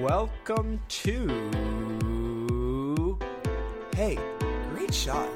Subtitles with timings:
[0.00, 1.18] welcome to.
[3.94, 4.16] Hey,
[4.70, 5.28] great shot.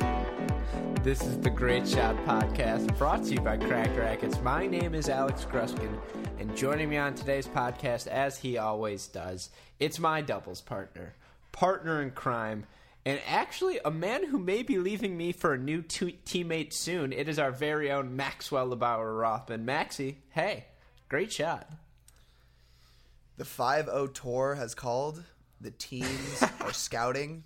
[1.02, 4.40] This is the Great Shot Podcast brought to you by Cracked Rackets.
[4.40, 5.98] My name is Alex Gruskin,
[6.38, 11.16] and joining me on today's podcast, as he always does, it's my doubles partner,
[11.50, 12.64] partner in crime,
[13.04, 17.12] and actually a man who may be leaving me for a new t- teammate soon.
[17.12, 19.64] It is our very own Maxwell LeBauer Rothman.
[19.64, 20.66] Maxie, hey,
[21.08, 21.68] great shot.
[23.42, 25.20] The 5 0 tour has called.
[25.60, 27.42] The teams are scouting.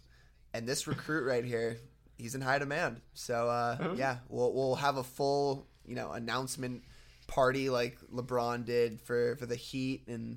[0.53, 1.79] And this recruit right here,
[2.19, 3.01] he's in high demand.
[3.15, 6.83] So, uh, yeah, we'll, we'll have a full, you know, announcement
[7.29, 10.07] party like LeBron did for, for the Heat.
[10.07, 10.37] And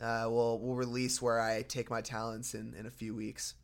[0.00, 3.54] uh, we'll, we'll release where I take my talents in, in a few weeks.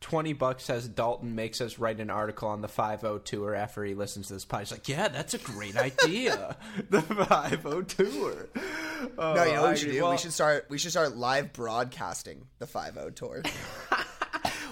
[0.00, 3.92] 20 bucks says Dalton makes us write an article on the 5 tour after he
[3.94, 4.60] listens to this podcast.
[4.60, 6.56] He's like, yeah, that's a great idea.
[6.88, 8.48] the 5 tour.
[9.18, 10.02] Oh, No, you know what we oh, should do?
[10.02, 10.66] Well, we should start.
[10.68, 13.42] We should start live broadcasting the 5 tour.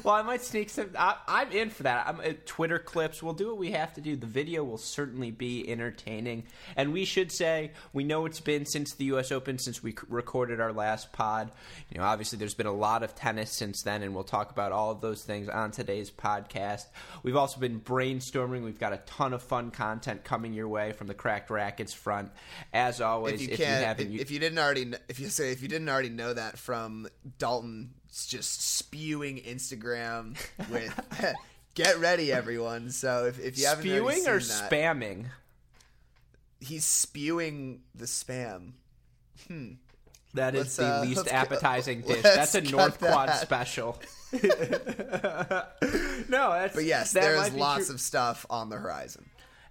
[0.04, 0.90] well, I might sneak some.
[0.98, 2.06] I, I'm in for that.
[2.06, 3.22] I'm uh, Twitter clips.
[3.22, 4.16] We'll do what we have to do.
[4.16, 6.44] The video will certainly be entertaining,
[6.76, 9.32] and we should say we know it's been since the U.S.
[9.32, 11.50] Open since we c- recorded our last pod.
[11.90, 14.72] You know, obviously there's been a lot of tennis since then, and we'll talk about
[14.72, 16.84] all of those things on today's podcast.
[17.22, 18.64] We've also been brainstorming.
[18.64, 22.30] We've got a ton of fun content coming your way from the Cracked Rackets front.
[22.72, 25.62] As always, if you haven't, if, you- if you didn't already, if you say if
[25.62, 27.90] you didn't already know that from Dalton,
[28.26, 30.36] just spewing Instagram
[30.70, 31.34] with
[31.74, 35.26] "Get ready, everyone." So if, if you haven't spewing or that, spamming.
[36.60, 38.72] he's spewing the spam.
[40.34, 42.22] That is Let's, the uh, least appetizing dish.
[42.22, 43.98] That's a North Quad special.
[44.32, 44.40] no,
[46.28, 47.94] that's But yes, that there's lots true.
[47.94, 49.29] of stuff on the horizon.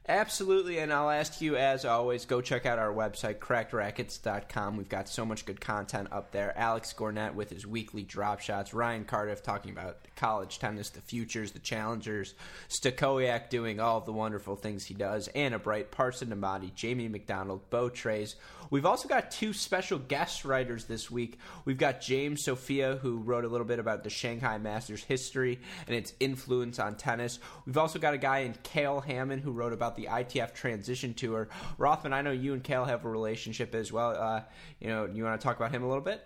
[0.09, 4.75] Absolutely, and I'll ask you as always, go check out our website, crackedrackets.com.
[4.75, 6.52] We've got so much good content up there.
[6.58, 11.52] Alex Gornett with his weekly drop shots, Ryan Cardiff talking about college tennis, the futures,
[11.52, 12.33] the challengers,
[12.69, 17.87] Stakoyak doing all the wonderful things he does, Anna Bright, Parson Amati, Jamie McDonald, Bo
[17.87, 18.36] Trays.
[18.71, 21.39] We've also got two special guest writers this week.
[21.65, 25.95] We've got James Sophia, who wrote a little bit about the Shanghai Masters history and
[25.95, 27.39] its influence on tennis.
[27.65, 31.49] We've also got a guy in Kale Hammond who wrote about the ITF Transition Tour.
[31.77, 34.11] Rothman, I know you and Kale have a relationship as well.
[34.11, 34.42] Uh,
[34.80, 36.26] you know, you want to talk about him a little bit?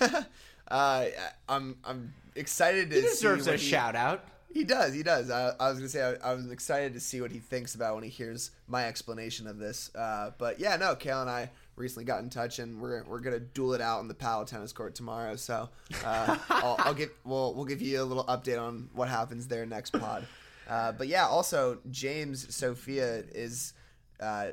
[0.70, 1.06] Uh,
[1.48, 4.22] I'm I'm excited to He deserves a he- shout out.
[4.52, 4.92] He does.
[4.92, 5.30] He does.
[5.30, 7.94] I, I was gonna say I, I was excited to see what he thinks about
[7.94, 9.90] when he hears my explanation of this.
[9.94, 10.94] Uh, but yeah, no.
[10.94, 14.08] Kale and I recently got in touch, and we're we're gonna duel it out on
[14.08, 15.36] the paddle tennis court tomorrow.
[15.36, 15.70] So
[16.04, 19.64] uh, I'll, I'll give we'll we'll give you a little update on what happens there
[19.64, 20.26] next pod.
[20.68, 23.72] Uh, but yeah, also James Sophia is
[24.20, 24.48] uh,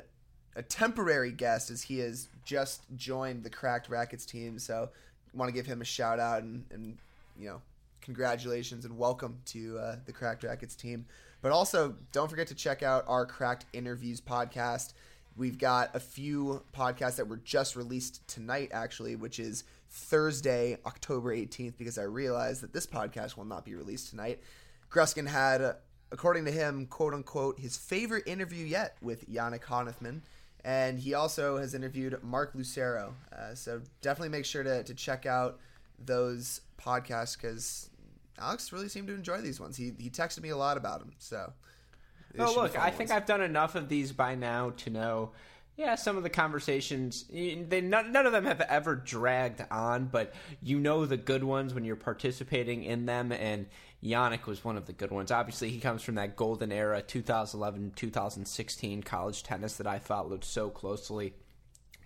[0.54, 4.58] a temporary guest as he has just joined the Cracked Rackets team.
[4.58, 4.88] So
[5.34, 6.96] want to give him a shout out and, and
[7.38, 7.60] you know
[8.00, 11.04] congratulations and welcome to uh, the Cracked Rackets team.
[11.42, 14.94] But also, don't forget to check out our Cracked Interviews podcast.
[15.36, 21.36] We've got a few podcasts that were just released tonight, actually, which is Thursday, October
[21.36, 24.40] 18th, because I realized that this podcast will not be released tonight.
[24.90, 25.76] Gruskin had,
[26.12, 30.20] according to him, quote unquote, his favorite interview yet with Yannick Hanfmann.
[30.64, 33.14] And he also has interviewed Mark Lucero.
[33.32, 35.60] Uh, so definitely make sure to, to check out
[36.04, 37.88] those podcasts because
[38.38, 39.76] Alex really seemed to enjoy these ones.
[39.76, 41.12] He, he texted me a lot about them.
[41.18, 41.52] So.
[42.38, 43.10] Oh, look, I think.
[43.10, 45.30] I've done enough of these by now to know.
[45.76, 50.34] Yeah, some of the conversations, they none, none of them have ever dragged on, but
[50.62, 53.30] you know the good ones when you're participating in them.
[53.30, 53.66] And
[54.06, 55.30] Yannick was one of the good ones.
[55.30, 60.70] Obviously, he comes from that golden era, 2011, 2016 college tennis that I followed so
[60.70, 61.34] closely.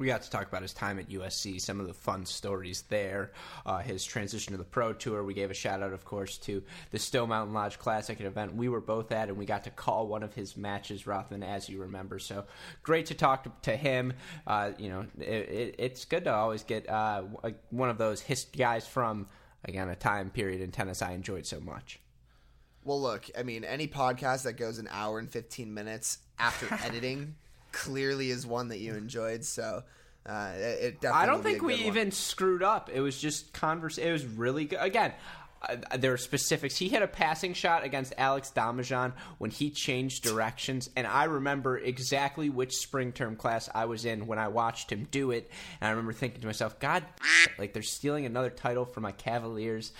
[0.01, 3.33] We got to talk about his time at USC, some of the fun stories there,
[3.67, 5.23] uh, his transition to the Pro Tour.
[5.23, 8.55] We gave a shout out, of course, to the Stowe Mountain Lodge Classic, an event
[8.55, 11.69] we were both at, and we got to call one of his matches, Rothman, as
[11.69, 12.19] you remember.
[12.19, 12.47] So
[12.83, 14.15] great to talk to, to him.
[14.47, 17.25] Uh, you know, it, it, it's good to always get uh,
[17.69, 19.27] one of those his guys from,
[19.65, 22.01] again, a time period in tennis I enjoyed so much.
[22.85, 27.37] Well, look, I mean, any podcast that goes an hour and 15 minutes after editing
[27.73, 29.45] clearly is one that you enjoyed.
[29.45, 29.83] So
[30.27, 31.83] uh, it, it definitely I don't think we one.
[31.83, 32.91] even screwed up.
[32.93, 33.99] It was just converse.
[33.99, 34.79] It was really good.
[34.81, 35.13] Again,
[35.63, 36.77] uh, there are specifics.
[36.77, 41.77] He hit a passing shot against Alex Domijan when he changed directions, and I remember
[41.79, 45.51] exactly which spring term class I was in when I watched him do it.
[45.81, 47.05] And I remember thinking to myself, "God,
[47.59, 49.93] like they're stealing another title from my Cavaliers."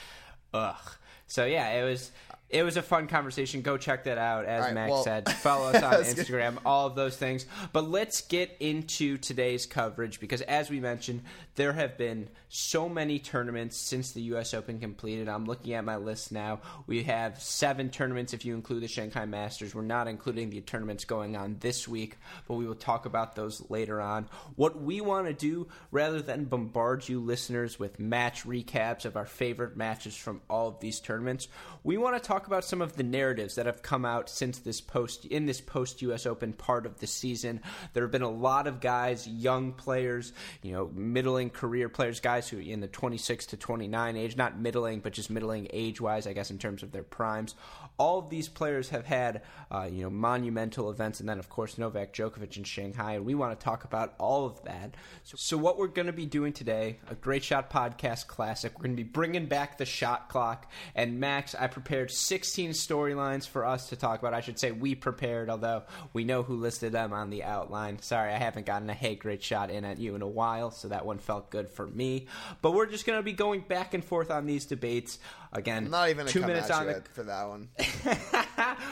[0.55, 0.93] Ugh.
[1.27, 2.11] So yeah, it was.
[2.51, 3.63] It was a fun conversation.
[3.63, 4.45] Go check that out.
[4.45, 7.47] As right, Max well- said, follow us on Instagram, all of those things.
[7.73, 11.23] But let's get into today's coverage because, as we mentioned,
[11.55, 14.53] there have been so many tournaments since the U.S.
[14.55, 15.29] Open completed.
[15.29, 16.61] I'm looking at my list now.
[16.89, 19.73] We have seven tournaments if you include the Shanghai Masters.
[19.73, 22.17] We're not including the tournaments going on this week,
[22.49, 24.29] but we will talk about those later on.
[24.57, 29.27] What we want to do, rather than bombard you listeners with match recaps of our
[29.27, 31.47] favorite matches from all of these tournaments,
[31.85, 34.81] we want to talk about some of the narratives that have come out since this
[34.81, 37.61] post in this post US Open part of the season.
[37.93, 40.33] There have been a lot of guys, young players,
[40.63, 44.59] you know, middling career players, guys who are in the 26 to 29 age, not
[44.59, 47.55] middling, but just middling age wise, I guess, in terms of their primes.
[47.99, 51.79] All of these players have had, uh, you know, monumental events, and then of course
[51.79, 54.95] Novak Djokovic in Shanghai, and we want to talk about all of that.
[55.25, 58.85] So, so what we're going to be doing today, a Great Shot Podcast Classic, we're
[58.85, 60.71] going to be bringing back the shot clock.
[60.95, 64.35] And Max, I prepared 16 storylines for us to talk about.
[64.35, 65.83] I should say we prepared, although
[66.13, 68.01] we know who listed them on the outline.
[68.03, 70.87] Sorry, I haven't gotten a hey great shot in at you in a while, so
[70.87, 72.29] that one felt good for me.
[72.63, 75.19] But we're just going to be going back and forth on these debates
[75.53, 75.85] again.
[75.85, 77.69] I'm not even two minutes on the for that one.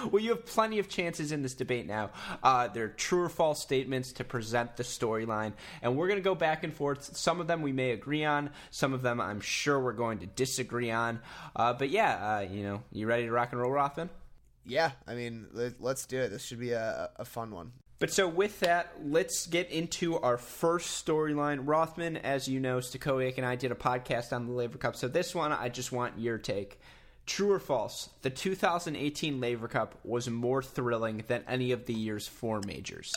[0.10, 2.10] well, you have plenty of chances in this debate now.
[2.42, 5.52] Uh, there are true or false statements to present the storyline,
[5.82, 7.16] and we're going to go back and forth.
[7.16, 10.26] Some of them we may agree on, some of them I'm sure we're going to
[10.26, 11.20] disagree on.
[11.54, 14.10] Uh, but yeah, uh, you know, you ready to rock and roll, Rothman?
[14.64, 16.28] Yeah, I mean, let, let's do it.
[16.28, 17.72] This should be a, a fun one.
[18.00, 21.62] But so with that, let's get into our first storyline.
[21.64, 24.94] Rothman, as you know, Stokovic and I did a podcast on the Laver Cup.
[24.94, 26.80] So this one, I just want your take.
[27.26, 28.08] True or false?
[28.22, 33.12] The 2018 Laver Cup was more thrilling than any of the year's four majors.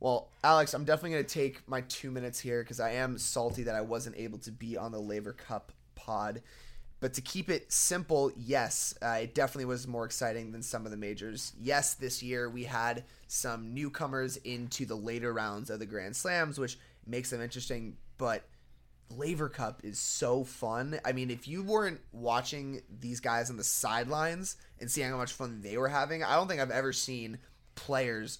[0.00, 3.64] Well, Alex, I'm definitely going to take my two minutes here because I am salty
[3.64, 6.42] that I wasn't able to be on the Laver Cup pod.
[6.98, 10.90] But to keep it simple, yes, uh, it definitely was more exciting than some of
[10.90, 11.52] the majors.
[11.60, 16.58] Yes, this year we had some newcomers into the later rounds of the Grand Slams,
[16.58, 17.96] which makes them interesting.
[18.16, 18.44] But
[19.10, 20.98] Laver Cup is so fun.
[21.04, 25.32] I mean, if you weren't watching these guys on the sidelines and seeing how much
[25.32, 27.38] fun they were having, I don't think I've ever seen
[27.74, 28.38] players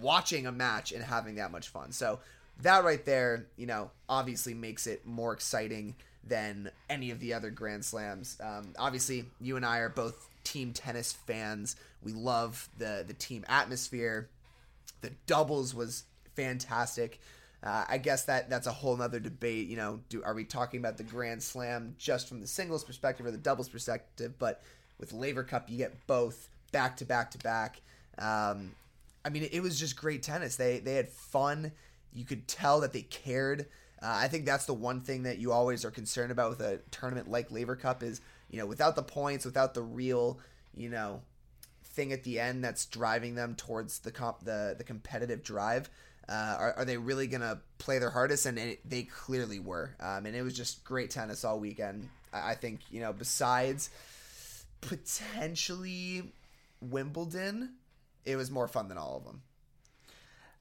[0.00, 1.92] watching a match and having that much fun.
[1.92, 2.20] So
[2.62, 5.96] that right there, you know, obviously makes it more exciting
[6.28, 8.38] than any of the other Grand Slams.
[8.42, 11.76] Um, obviously, you and I are both team tennis fans.
[12.02, 14.28] We love the the team atmosphere.
[15.00, 16.04] The doubles was
[16.34, 17.20] fantastic.
[17.62, 19.68] Uh, I guess that that's a whole nother debate.
[19.68, 23.26] You know, do are we talking about the Grand Slam just from the singles perspective
[23.26, 24.38] or the doubles perspective?
[24.38, 24.62] But
[24.98, 27.80] with Laver Cup, you get both back to back to back.
[28.18, 28.72] Um,
[29.24, 30.56] I mean, it was just great tennis.
[30.56, 31.72] They they had fun.
[32.14, 33.66] You could tell that they cared.
[34.02, 36.78] Uh, I think that's the one thing that you always are concerned about with a
[36.90, 40.38] tournament like Laver Cup is you know without the points, without the real
[40.76, 41.22] you know
[41.84, 45.90] thing at the end that's driving them towards the comp the the competitive drive.
[46.28, 48.44] Uh, are, are they really gonna play their hardest?
[48.46, 49.96] And it, they clearly were.
[49.98, 52.08] Um, and it was just great tennis all weekend.
[52.32, 53.90] I, I think you know besides
[54.80, 56.32] potentially
[56.80, 57.74] Wimbledon,
[58.24, 59.42] it was more fun than all of them.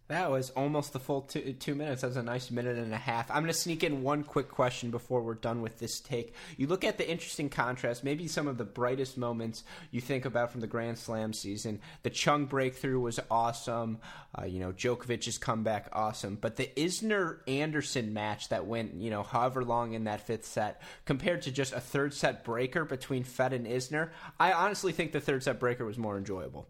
[0.10, 2.02] That was almost the full two, two minutes.
[2.02, 3.30] That was a nice minute and a half.
[3.30, 6.34] I'm going to sneak in one quick question before we're done with this take.
[6.56, 10.52] You look at the interesting contrast, maybe some of the brightest moments you think about
[10.52, 11.82] from the Grand Slam season.
[12.04, 14.00] The Chung breakthrough was awesome.
[14.38, 16.38] Uh, you know, Djokovic's comeback, awesome.
[16.40, 20.82] But the Isner Anderson match that went, you know, however long in that fifth set,
[21.04, 25.20] compared to just a third set breaker between Fed and Isner, I honestly think the
[25.20, 26.70] third set breaker was more enjoyable.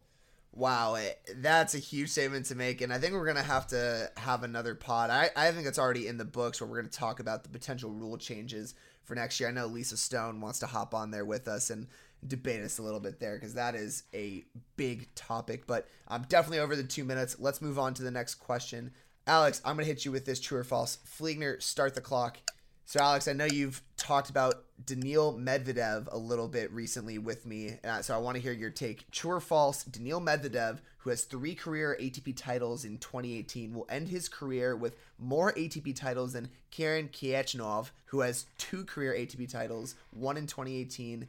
[0.57, 0.97] Wow,
[1.35, 4.73] that's a huge statement to make, and I think we're gonna have to have another
[4.73, 5.11] pod.
[5.11, 7.91] I, I think it's already in the books where we're gonna talk about the potential
[7.91, 8.73] rule changes
[9.03, 9.49] for next year.
[9.49, 11.85] I know Lisa Stone wants to hop on there with us and
[12.25, 14.45] debate us a little bit there because that is a
[14.77, 15.67] big topic.
[15.67, 17.35] But I'm definitely over the two minutes.
[17.37, 18.93] Let's move on to the next question.
[19.27, 20.97] Alex, I'm gonna hit you with this true or false.
[21.05, 22.39] Fliegner, start the clock.
[22.89, 27.73] So, Alex, I know you've talked about Daniil Medvedev a little bit recently with me,
[27.83, 29.11] uh, so I want to hear your take.
[29.11, 29.83] True or false?
[29.83, 34.95] Daniil Medvedev, who has three career ATP titles in 2018, will end his career with
[35.19, 41.27] more ATP titles than Karen Khachanov, who has two career ATP titles, one in 2018,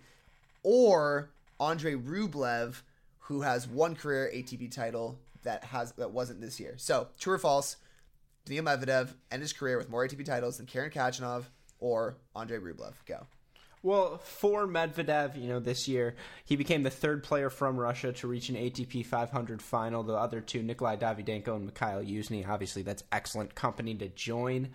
[0.63, 2.83] or Andre Rublev,
[3.19, 6.75] who has one career ATP title that has that wasn't this year.
[6.77, 7.79] So, true or false?
[8.49, 11.45] Daniil Medvedev end his career with more ATP titles than Karen Khachanov
[11.79, 12.95] or Andre Rublev.
[13.07, 13.27] Go.
[13.83, 18.27] Well, for Medvedev, you know, this year he became the third player from Russia to
[18.27, 20.03] reach an ATP 500 final.
[20.03, 24.71] The other two, Nikolai Davydenko and Mikhail Youzhny, obviously that's excellent company to join.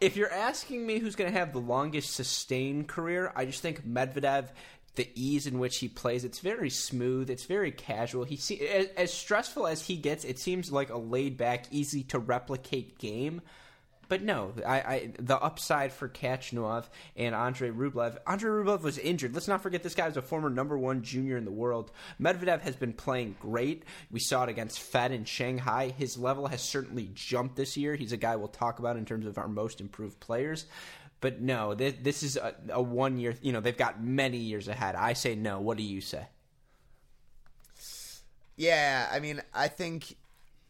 [0.00, 3.86] If you're asking me who's going to have the longest sustained career, I just think
[3.86, 4.48] Medvedev.
[4.94, 7.30] The ease in which he plays, it's very smooth.
[7.30, 8.24] It's very casual.
[8.24, 12.02] He see, as, as stressful as he gets, it seems like a laid back, easy
[12.04, 13.40] to replicate game
[14.12, 16.84] but no, I, I, the upside for Khachanov
[17.16, 18.18] and Andre Rublev.
[18.26, 19.32] Andre Rublev was injured.
[19.32, 21.90] Let's not forget this guy was a former number one junior in the world.
[22.20, 23.84] Medvedev has been playing great.
[24.10, 25.94] We saw it against Fed in Shanghai.
[25.96, 27.94] His level has certainly jumped this year.
[27.94, 30.66] He's a guy we'll talk about in terms of our most improved players.
[31.22, 33.34] But no, this, this is a, a one year.
[33.40, 34.94] You know, they've got many years ahead.
[34.94, 35.60] I say no.
[35.60, 36.26] What do you say?
[38.56, 40.16] Yeah, I mean, I think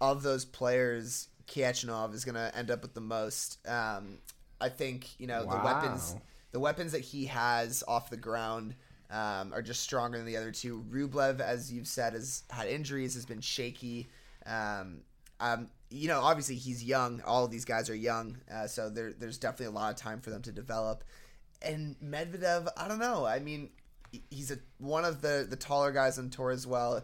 [0.00, 3.58] of those players, Khachanov is going to end up with the most.
[3.66, 4.18] Um,
[4.60, 5.58] I think you know Wow.
[5.58, 6.16] the weapons,
[6.52, 8.76] the weapons that he has off the ground
[9.10, 10.84] um, are just stronger than the other two.
[10.90, 14.08] Rublev, as you've said, has had injuries, has been shaky.
[14.46, 15.00] Um,
[15.40, 17.22] um, you know, obviously he's young.
[17.22, 20.20] All of these guys are young, uh, so there, there's definitely a lot of time
[20.20, 21.04] for them to develop.
[21.60, 23.24] And Medvedev, I don't know.
[23.24, 23.70] I mean,
[24.30, 27.02] he's a one of the the taller guys on tour as well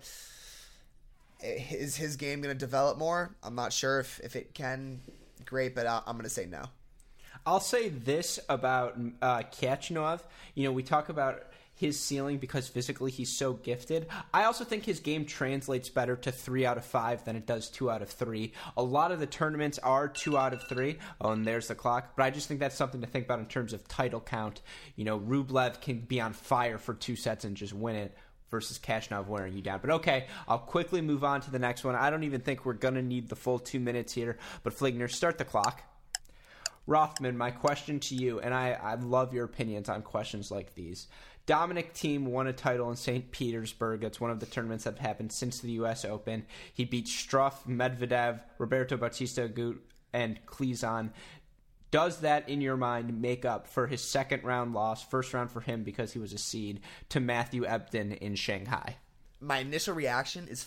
[1.43, 3.35] is his game going to develop more?
[3.43, 5.01] I'm not sure if, if it can.
[5.45, 6.65] Great, but I, I'm going to say no.
[7.47, 10.21] I'll say this about uh, Khachanov.
[10.55, 11.43] You know, we talk about
[11.79, 14.09] his ceiling because physically he's so gifted.
[14.35, 17.71] I also think his game translates better to three out of five than it does
[17.71, 18.53] two out of three.
[18.77, 20.99] A lot of the tournaments are two out of three.
[21.21, 22.17] Oh, and there's the clock.
[22.17, 24.61] But I just think that's something to think about in terms of title count.
[24.97, 28.17] You know, Rublev can be on fire for two sets and just win it.
[28.51, 29.81] Versus Khachanov wearing you down.
[29.83, 31.95] But okay, I'll quickly move on to the next one.
[31.95, 34.39] I don't even think we're going to need the full two minutes here.
[34.63, 35.83] But Fligner, start the clock.
[36.89, 41.07] Rothman, my question to you, and I, I love your opinions on questions like these.
[41.45, 43.31] Dominic Thiem won a title in St.
[43.31, 44.05] Petersburg.
[44.05, 46.07] It's one of the tournaments that have happened since the U.S.
[46.07, 46.47] Open.
[46.73, 49.79] He beat Struff, Medvedev, Roberto Bautista Agut,
[50.15, 51.11] and Klizan.
[51.91, 55.61] Does that, in your mind, make up for his second round loss, first round for
[55.61, 56.81] him because he was a seed,
[57.11, 58.97] to Matthew Ebden in Shanghai?
[59.41, 60.67] My initial reaction is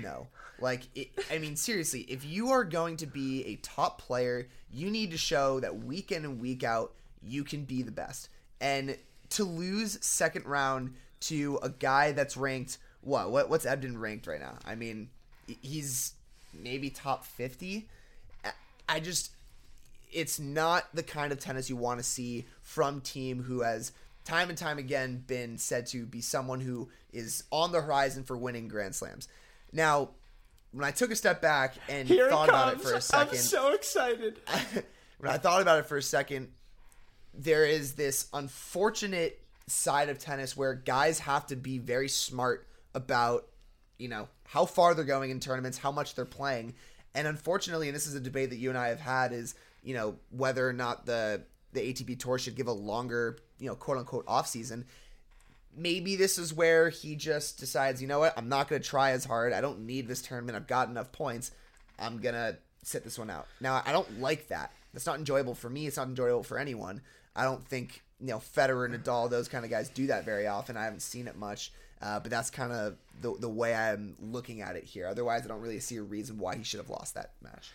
[0.00, 0.28] no.
[0.60, 4.90] Like, it, I mean, seriously, if you are going to be a top player, you
[4.90, 8.28] need to show that week in and week out you can be the best.
[8.60, 8.96] And
[9.30, 13.30] to lose second round to a guy that's ranked what?
[13.30, 14.56] What what's Ebden ranked right now?
[14.64, 15.08] I mean,
[15.62, 16.14] he's
[16.52, 17.88] maybe top 50.
[18.88, 19.32] I just
[20.12, 23.92] it's not the kind of tennis you want to see from Thiem who has
[24.30, 28.36] time and time again been said to be someone who is on the horizon for
[28.36, 29.26] winning Grand Slams.
[29.72, 30.10] Now,
[30.70, 33.30] when I took a step back and Here thought it about it for a second,
[33.30, 34.38] I'm so excited.
[35.18, 36.52] when I thought about it for a second,
[37.34, 43.48] there is this unfortunate side of tennis where guys have to be very smart about,
[43.98, 46.74] you know, how far they're going in tournaments, how much they're playing.
[47.16, 49.94] And unfortunately, and this is a debate that you and I have had, is, you
[49.94, 53.98] know, whether or not the the ATP tour should give a longer, you know, quote
[53.98, 54.84] unquote off season.
[55.76, 59.12] Maybe this is where he just decides, you know what, I'm not going to try
[59.12, 59.52] as hard.
[59.52, 60.56] I don't need this tournament.
[60.56, 61.52] I've got enough points.
[61.98, 63.46] I'm going to sit this one out.
[63.60, 64.72] Now, I don't like that.
[64.92, 65.86] That's not enjoyable for me.
[65.86, 67.02] It's not enjoyable for anyone.
[67.36, 70.48] I don't think, you know, Federer, and Nadal, those kind of guys do that very
[70.48, 70.76] often.
[70.76, 71.72] I haven't seen it much.
[72.02, 75.06] Uh, but that's kind of the, the way I'm looking at it here.
[75.06, 77.72] Otherwise, I don't really see a reason why he should have lost that match.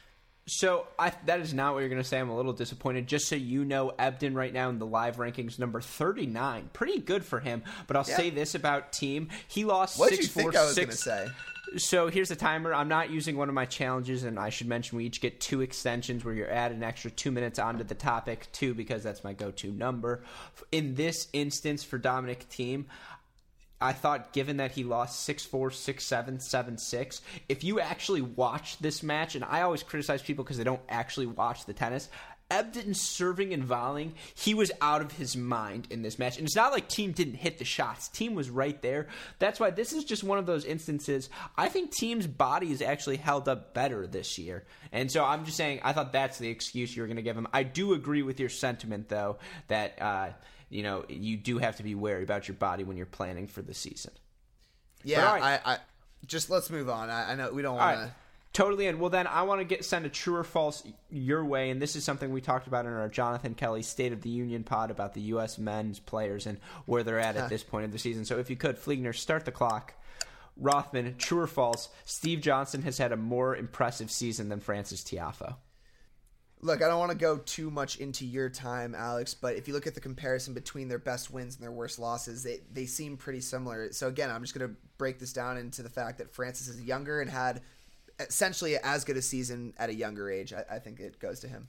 [0.48, 2.20] So I, that is not what you're going to say.
[2.20, 3.08] I'm a little disappointed.
[3.08, 6.70] Just so you know, Ebden right now in the live rankings, number 39.
[6.72, 7.64] Pretty good for him.
[7.88, 8.16] But I'll Yeah.
[8.18, 10.90] say this about Thiem: he lost What did six you think four I was going
[10.90, 11.32] to say?
[11.78, 12.76] So here's the timer.
[12.76, 15.62] I'm not using one of my challenges, and I should mention we each get two
[15.62, 19.34] extensions where you're add an extra two minutes onto the topic, two because that's my
[19.34, 20.22] go-to number.
[20.72, 22.86] In this instance for Dominic Thiem,
[23.82, 29.36] I thought given that he lost 6-4, 6-7, 7-6, if you actually watch this match,
[29.36, 32.10] and I always criticize people because they don't actually watch the tennis,
[32.52, 36.38] Ebden serving and volleying, he was out of his mind in this match.
[36.38, 38.10] And it's not like Thiem didn't hit the shots.
[38.10, 39.08] Thiem was right there.
[39.40, 41.30] That's why this is just one of those instances.
[41.58, 44.64] I think Thiem's body is actually held up better this year.
[44.92, 47.38] And so I'm just saying, I thought that's the excuse you were going to give
[47.38, 47.48] him.
[47.52, 50.30] I do agree with your sentiment, though, that, uh,
[50.70, 53.62] you know, you do have to be wary about your body when you're planning for
[53.62, 54.12] the season.
[55.04, 55.62] Yeah, right.
[55.66, 55.78] I, I
[56.26, 57.10] just let's move on.
[57.10, 58.06] I, I know we don't want right.
[58.08, 58.14] to.
[58.54, 59.00] Totally in.
[59.00, 61.98] Well, then I want to get send a true or false your way, and this
[61.98, 65.14] is something we talked about in our Jonathan Kelly State of the Union pod about
[65.14, 65.58] the U.S.
[65.58, 68.24] men's players and where they're at at this point of the season.
[68.24, 69.94] So, if you could, Fliegner, start the clock.
[70.58, 71.90] Rothman, true or false?
[72.06, 75.56] Steve Johnson has had a more impressive season than Francis Tiafoe.
[76.66, 79.76] Look, I don't want to go too much into your time, Alex, but if you
[79.76, 83.18] look at the comparison between their best wins and their worst losses, they, they seem
[83.18, 83.92] pretty similar.
[83.92, 86.82] So, again, I'm just going to break this down into the fact that Francis is
[86.82, 87.62] younger and had
[88.20, 90.54] essentially as good a season at a younger age.
[90.54, 91.68] I, I think it goes to him.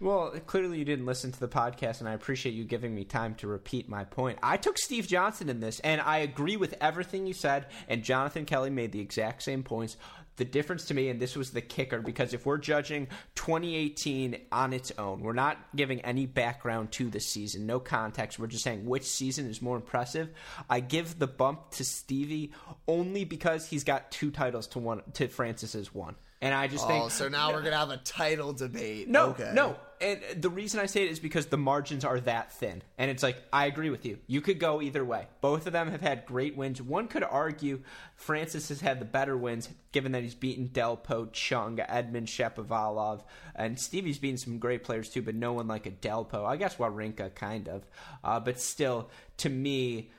[0.00, 3.36] Well, clearly you didn't listen to the podcast, and I appreciate you giving me time
[3.36, 4.40] to repeat my point.
[4.42, 8.44] I took Steve Johnson in this, and I agree with everything you said, and Jonathan
[8.44, 9.96] Kelly made the exact same points.
[10.36, 14.72] The difference to me, and this was the kicker, because if we're judging 2018 on
[14.72, 18.38] its own, we're not giving any background to the season, no context.
[18.38, 20.30] We're just saying which season is more impressive.
[20.70, 22.52] I give the bump to Stevie
[22.88, 26.16] only because he's got two titles to one to Francis's one.
[26.40, 29.08] And I just think oh, think so now we're gonna have a title debate.
[29.08, 29.52] no, okay.
[29.54, 29.76] no.
[30.02, 32.82] And the reason I say it is because the margins are that thin.
[32.98, 34.18] And it's like, I agree with you.
[34.26, 35.26] You could go either way.
[35.40, 36.82] Both of them have had great wins.
[36.82, 37.82] One could argue
[38.16, 43.22] Francis has had the better wins, given that he's beaten Delpo, Chung, Edmund Shapovalov,
[43.54, 46.44] and Stevie's beaten some great players too, but no one like a Delpo.
[46.44, 47.86] I guess Wawrinka, kind of.
[48.24, 50.10] Uh, but still, to me,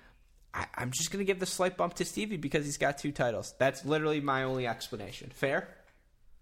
[0.53, 3.11] I, I'm just going to give the slight bump to Stevie because he's got two
[3.11, 3.53] titles.
[3.57, 5.31] That's literally my only explanation.
[5.33, 5.67] Fair?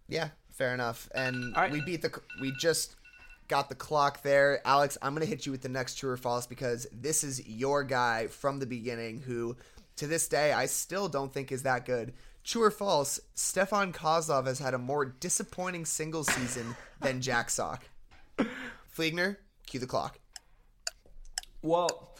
[0.08, 1.10] Yeah, fair enough.
[1.16, 1.72] And right.
[1.72, 2.12] we beat the.
[2.42, 2.96] We just
[3.51, 4.98] got the clock there, Alex.
[5.01, 8.27] I'm gonna hit you with the next true or false because this is your guy
[8.27, 9.58] from the beginning, who
[9.98, 12.13] to this day I still don't think is that good.
[12.46, 13.20] True or false?
[13.36, 17.84] Stefan Kozlov has had a more disappointing single season than Jack Sock.
[18.98, 19.36] Fliegner,
[19.67, 20.17] cue the clock.
[21.62, 22.15] Well,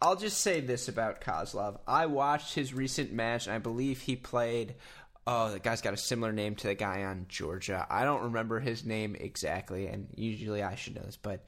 [0.00, 1.78] I'll just say this about Kozlov.
[1.86, 4.76] I watched his recent match, and I believe he played.
[5.26, 7.86] Oh, the guy's got a similar name to the guy on Georgia.
[7.88, 11.44] I don't remember his name exactly, and usually I should know this, but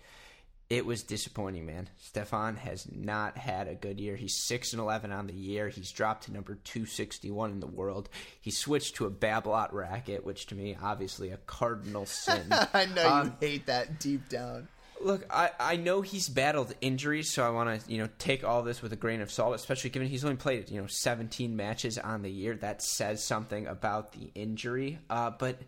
[0.71, 1.88] it was disappointing, man.
[1.99, 4.16] Stefan has not had a good year.
[4.16, 5.68] He's six and eleven on the year.
[5.68, 8.09] He's dropped to number two sixty one in the world.
[8.40, 12.47] He switched to a Babolat racket, which to me, obviously, a cardinal sin.
[12.50, 14.68] I know Um, you hate that deep down.
[15.07, 18.65] Look, I, I know he's battled injuries, so I want to you know take all
[18.65, 21.97] this with a grain of salt, especially given he's only played you know 17 matches
[21.97, 22.57] on the year.
[22.57, 24.99] That says something about the injury.
[25.09, 25.61] Uh, but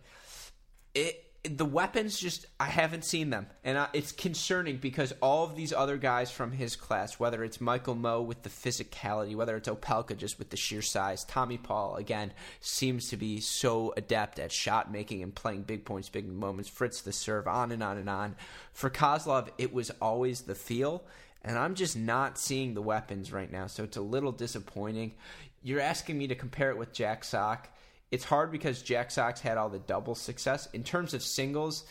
[0.92, 5.54] it the weapons just I haven't seen them, and I, it's concerning because all of
[5.54, 9.68] these other guys from his class, whether it's Michael Mmoh with the physicality, whether it's
[9.68, 14.50] Opelka just with the sheer size, Tommy Paul again seems to be so adept at
[14.50, 16.68] shot making and playing big points, big moments.
[16.68, 18.34] Fritz the serve, on and on and on.
[18.72, 21.04] For Kozlov, it was always the feel.
[21.42, 25.14] And I'm just not seeing the weapons right now, so it's a little disappointing.
[25.62, 27.68] You're asking me to compare it with Jack Sock
[28.10, 30.68] it's hard because Jack Sock's had all the double success.
[30.72, 31.84] In terms of singles,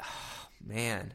[0.64, 1.14] man,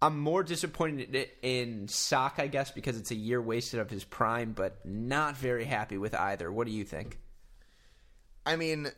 [0.00, 4.52] I'm more disappointed in Sock, I guess, because it's a year wasted of his prime,
[4.52, 6.52] but not very happy with either.
[6.52, 7.18] What do you think?
[8.44, 8.88] I mean,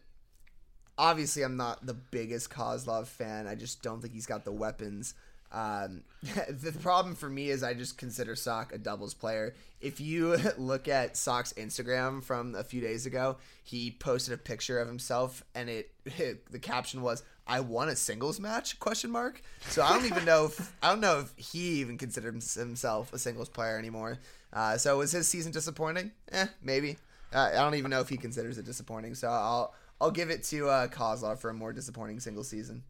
[0.99, 3.47] obviously, I'm not the biggest Kozlov fan.
[3.47, 5.15] I just don't think he's got the weapons.
[5.51, 6.03] Um,
[6.49, 9.55] the problem for me is I just consider Sock a doubles player.
[9.81, 14.79] If you look at Sock's Instagram from a few days ago, he posted a picture
[14.79, 19.41] of himself, and it, it the caption was "I won a singles match?" question mark.
[19.69, 23.19] So I don't even know if I don't know if he even considers himself a
[23.19, 24.19] singles player anymore.
[24.53, 26.13] Uh, so was his season disappointing?
[26.33, 26.97] Eh, maybe.
[27.33, 29.15] Uh, I don't even know if he considers it disappointing.
[29.15, 32.83] So I'll I'll give it to uh, Kozlov for a more disappointing single season.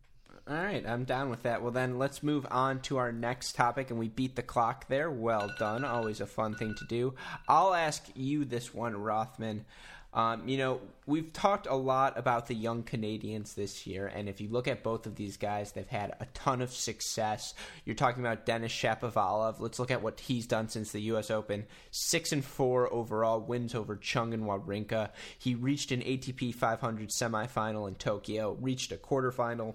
[0.48, 1.60] All right, I'm down with that.
[1.60, 5.10] Well, then let's move on to our next topic, and we beat the clock there.
[5.10, 5.84] Well done.
[5.84, 7.14] Always a fun thing to do.
[7.46, 9.66] I'll ask you this one, Rothman.
[10.14, 14.40] Um, you know, we've talked a lot about the young Canadians this year, and if
[14.40, 17.52] you look at both of these guys, they've had a ton of success.
[17.84, 19.60] You're talking about Denis Shapovalov.
[19.60, 21.30] Let's look at what he's done since the U.S.
[21.30, 21.66] Open.
[21.90, 25.10] Six and four overall, wins over Chung and Wawrinka.
[25.38, 29.74] He reached an ATP 500 semifinal in Tokyo, reached a quarterfinal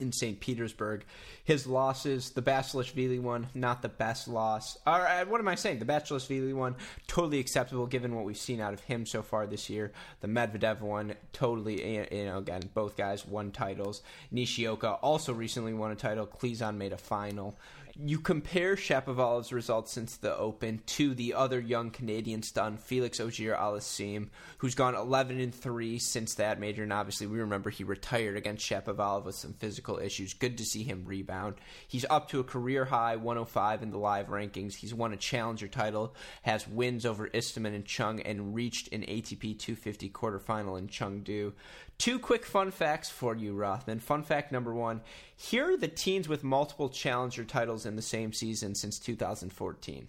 [0.00, 0.40] in St.
[0.40, 1.04] Petersburg.
[1.44, 4.78] His losses, the Basilashvili one, not the best loss.
[4.86, 5.78] Or uh, what am I saying?
[5.78, 6.76] The Basilashvili one,
[7.06, 9.92] totally acceptable given what we've seen out of him so far this year.
[10.20, 14.02] The Medvedev one, totally, you know, again, both guys won titles.
[14.30, 16.26] Nishioka also recently won a title.
[16.26, 17.56] Klizan made a final.
[17.96, 23.54] You compare Shapovalov's results since the Open to the other young Canadian stun, Felix Auger
[23.54, 26.82] Aliassime, who's gone 11 and 3 since that major.
[26.82, 30.34] And obviously, we remember he retired against Shapovalov with some physical issues.
[30.34, 31.54] Good to see him rebound.
[31.86, 34.74] He's up to a career high 105 in the live rankings.
[34.74, 39.56] He's won a challenger title, has wins over Istomin and Chung, and reached an ATP
[39.56, 41.52] 250 quarterfinal in Chengdu.
[41.96, 44.00] Two quick fun facts for you, Rothman.
[44.00, 45.00] Fun fact number one
[45.36, 50.08] here are the teams with multiple challenger titles in the same season since 2014.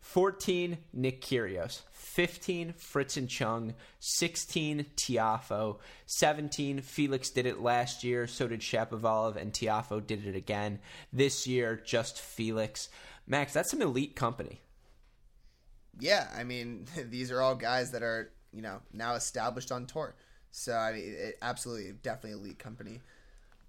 [0.00, 1.82] 14, Nick Kyrgios.
[1.90, 3.74] 15, Fritz and Chung.
[4.00, 5.78] 16, Tiafoe.
[6.06, 8.26] 17, Felix did it last year.
[8.26, 10.78] So did Shapovalov, and Tiafoe did it again.
[11.12, 12.88] This year, just Felix.
[13.26, 14.60] Max, that's some elite company.
[16.00, 20.14] Yeah, I mean, these are all guys that are you know now established on tour.
[20.50, 23.00] So I mean, it, absolutely, definitely elite company.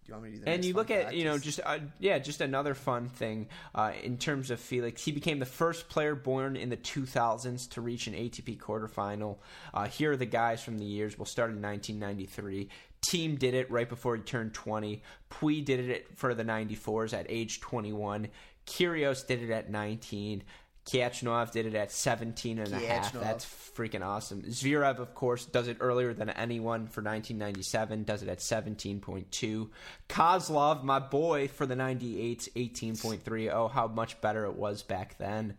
[0.10, 1.16] You want me to do the And you look at fact?
[1.16, 5.04] you know Just- just uh, yeah just another fun thing uh, in terms of Felix.
[5.04, 9.38] He became the first player born in the 2000s to reach an ATP quarterfinal.
[9.74, 11.18] Uh, here are the guys from the years.
[11.18, 12.70] We'll start in 1993.
[13.08, 15.02] Thiem did it right before he turned 20.
[15.30, 18.28] Pouille did it for the 94s at age 21.
[18.66, 20.44] Kyrgios did it at 19.
[20.90, 23.14] Khachanov did it at 17 and a half.
[23.14, 24.42] That's freaking awesome.
[24.42, 29.70] Zverev, of course, does it earlier than anyone for 1997, does it at 17.2.
[30.10, 33.52] Kozlov, my boy, for the 98s, 18.3.
[33.54, 35.56] Oh, how much better it was back then.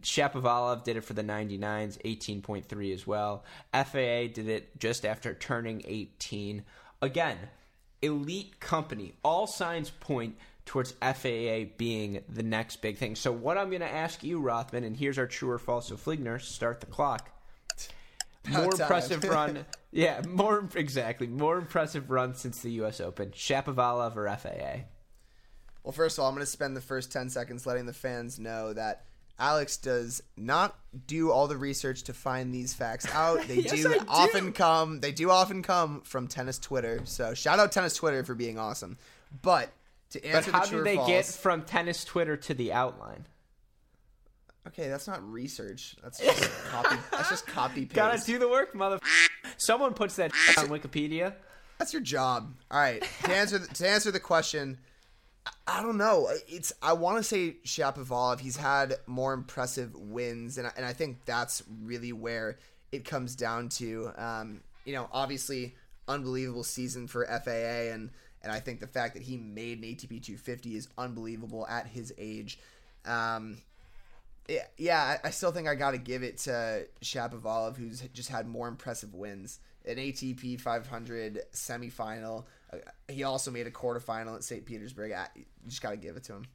[0.00, 3.44] Shapovalov did it for the 99s, 18.3 as well.
[3.72, 6.62] FAA did it just after turning 18.
[7.00, 7.38] Again,
[8.02, 9.14] elite company.
[9.24, 13.16] All signs point towards FAA being the next big thing.
[13.16, 16.02] So, what I'm going to ask you, Rothman, and here's our true or false of
[16.02, 17.30] Fligner start the clock.
[18.50, 19.64] More impressive run.
[19.90, 21.26] Yeah, more exactly.
[21.26, 23.00] More impressive run since the U.S.
[23.00, 23.30] Open.
[23.30, 24.82] Shapovalov or FAA?
[25.82, 28.38] Well, first of all, I'm going to spend the first 10 seconds letting the fans
[28.38, 29.04] know that
[29.38, 33.44] Alex does not do all the research to find these facts out.
[33.48, 34.00] They Yes, do do.
[34.08, 35.00] often come.
[35.00, 37.00] They do often come from tennis Twitter.
[37.04, 38.98] So shout out tennis Twitter for being awesome.
[39.42, 39.70] But
[40.20, 43.26] to But how the do they false, get from tennis Twitter to the outline?
[44.68, 45.96] okay, that's not research.
[46.02, 46.96] That's just copy.
[47.10, 47.94] That's just copy paste.
[47.94, 48.98] Gotta do the work, mother.
[49.56, 51.34] Someone puts that on Wikipedia.
[51.78, 52.54] That's your job.
[52.70, 53.02] All right.
[53.24, 54.78] To answer the, to answer the question,
[55.46, 56.28] I, I don't know.
[56.48, 58.40] It's I want to say Shapovalov.
[58.40, 62.58] He's had more impressive wins, and I, and I think that's really where
[62.92, 64.12] it comes down to.
[64.16, 65.74] Um, you know, obviously,
[66.06, 68.10] unbelievable season for FAA, and
[68.44, 72.12] and I think the fact that he made an ATP 250 is unbelievable at his
[72.18, 72.58] age.
[73.04, 73.56] Um,
[74.76, 78.46] yeah, I I still think I got to give it to Shapovalov, who's just had
[78.46, 79.58] more impressive wins.
[79.86, 82.44] An ATP 500 semifinal.
[82.72, 82.76] Uh,
[83.08, 84.64] He also made a quarterfinal at St.
[84.64, 85.12] Petersburg.
[85.12, 85.28] I,
[85.66, 86.46] just got to give it to him.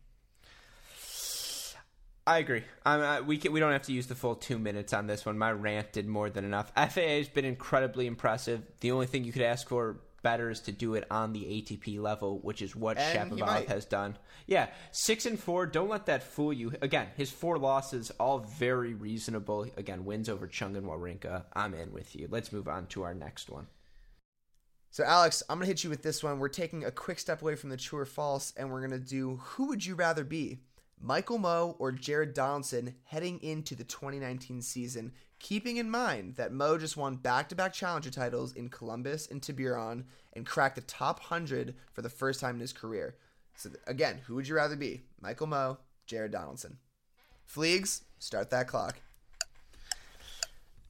[2.25, 2.63] I agree.
[2.85, 5.25] I'm, uh, we can, we don't have to use the full two minutes on this
[5.25, 5.37] one.
[5.37, 6.71] My rant did more than enough.
[6.75, 8.61] FAA has been incredibly impressive.
[8.81, 11.99] The only thing you could ask for better is to do it on the ATP
[11.99, 14.17] level, which is what And Shapovalov has done.
[14.47, 15.65] Yeah, six and four.
[15.65, 16.73] Don't let that fool you.
[16.81, 19.67] Again, his four losses all very reasonable.
[19.77, 21.45] Again, wins over Chung and Wawrinka.
[21.53, 22.27] I'm in with you.
[22.29, 23.67] Let's move on to our next one.
[24.91, 26.39] So, Alex, I'm going to hit you with this one.
[26.39, 29.07] We're taking a quick step away from the true or false, and we're going to
[29.07, 30.61] do who would you rather be?
[31.01, 36.79] Michael Mmoh or Jared Donaldson heading into the 2019 season, keeping in mind that Mmoh
[36.79, 41.19] just won back to back challenger titles in Columbus and Tiburon and cracked the top
[41.19, 43.15] 100 for the first time in his career.
[43.55, 45.03] So, again, who would you rather be?
[45.21, 46.77] Michael Mmoh, Jared Donaldson.
[47.47, 48.99] Fleegs, start that clock.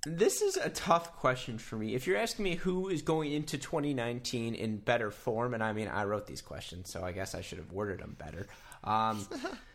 [0.05, 1.93] This is a tough question for me.
[1.93, 5.87] If you're asking me who is going into 2019 in better form, and I mean,
[5.89, 8.47] I wrote these questions, so I guess I should have worded them better.
[8.83, 9.27] Um,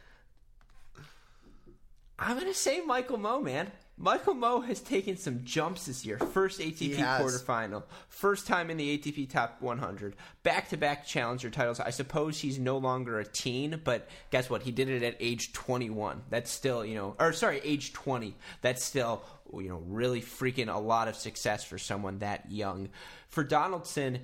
[2.18, 3.70] I'm going to say Michael Mmoh, man.
[3.96, 6.18] Michael Mmoh has taken some jumps this year.
[6.18, 11.78] First ATP quarterfinal, first time in the ATP top 100, back to back challenger titles.
[11.78, 14.62] I suppose he's no longer a teen, but guess what?
[14.62, 16.22] He did it at age 21.
[16.28, 18.34] That's still, you know, or sorry, age 20.
[18.62, 19.22] That's still,
[19.52, 22.88] you know, really freaking a lot of success for someone that young.
[23.28, 24.20] For Donaldson,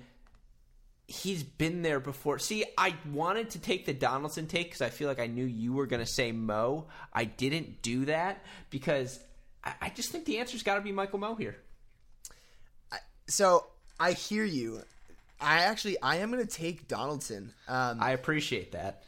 [1.11, 2.39] he's been there before.
[2.39, 5.73] See, I wanted to take the Donaldson take because I feel like I knew you
[5.73, 6.85] were going to say Mmoh.
[7.13, 9.19] I didn't do that because
[9.65, 11.57] I, I just think the answer's got to be Michael Mmoh here.
[13.27, 13.67] So,
[13.99, 14.83] I hear you.
[15.41, 17.53] I actually, I am going to take Donaldson.
[17.69, 19.05] Um, I appreciate that.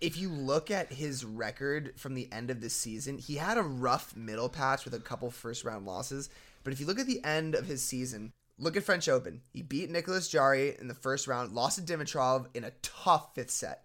[0.00, 3.62] if you look at his record from the end of this season, he had a
[3.62, 6.28] rough middle patch with a couple first round losses.
[6.64, 9.42] But if you look at the end of his season, look at French Open.
[9.52, 13.50] He beat Nicolas Jarry in the first round, lost to Dimitrov in a tough fifth
[13.50, 13.84] set.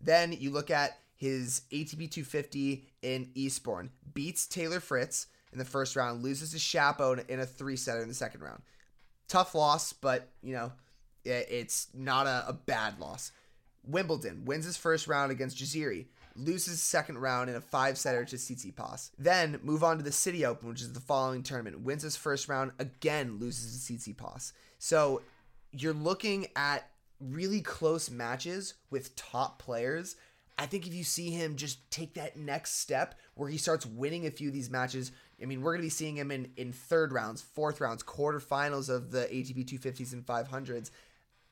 [0.00, 5.96] Then you look at his ATP 250 in Eastbourne, beats Taylor Fritz in the first
[5.96, 8.62] round, loses to Chapo in a three setter in the second round.
[9.28, 10.72] Tough loss, but you know,
[11.24, 13.32] it's not a, a bad loss.
[13.86, 16.06] Wimbledon wins his first round against Jaziri,
[16.44, 19.10] loses second round in a five setter to Tsitsipas.
[19.18, 21.80] Then move on to the City Open, which is the following tournament.
[21.80, 24.52] Wins his first round again, loses to Tsitsipas.
[24.78, 25.22] So
[25.72, 26.88] you're looking at
[27.20, 30.16] really close matches with top players.
[30.58, 34.26] I think if you see him just take that next step where he starts winning
[34.26, 36.72] a few of these matches, I mean, we're going to be seeing him in, in
[36.72, 40.90] third rounds, fourth rounds, quarterfinals of the ATP 250s and 500s.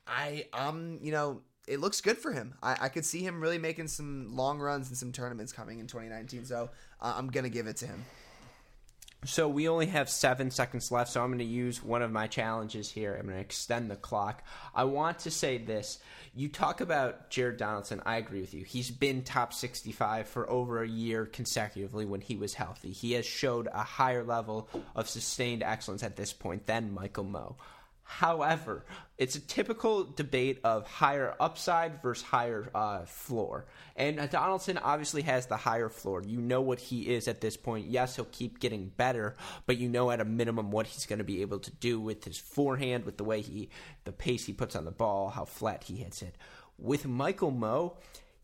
[0.08, 2.54] I um you know it looks good for him.
[2.62, 5.86] I, I could see him really making some long runs and some tournaments coming in
[5.86, 6.46] 2019.
[6.46, 8.04] So uh, I'm gonna give it to him.
[9.24, 12.28] So we only have seven seconds left, so I'm going to use one of my
[12.28, 13.16] challenges here.
[13.16, 14.44] I'm going to extend the clock.
[14.72, 15.98] I want to say this.
[16.36, 18.00] You talk about Jared Donaldson.
[18.06, 18.62] I agree with you.
[18.62, 22.92] He's been top 65 for over a year consecutively when he was healthy.
[22.92, 27.56] He has showed a higher level of sustained excellence at this point than Michael Mmoh.
[28.10, 28.86] However,
[29.18, 33.66] it's a typical debate of higher upside versus higher uh, floor.
[33.96, 36.22] And Donaldson obviously has the higher floor.
[36.22, 37.86] You know what he is at this point.
[37.86, 41.24] Yes, he'll keep getting better, but you know at a minimum what he's going to
[41.24, 43.68] be able to do with his forehand, with the way he,
[44.04, 46.34] the pace he puts on the ball, how flat he hits it.
[46.78, 47.92] With Michael Mmoh,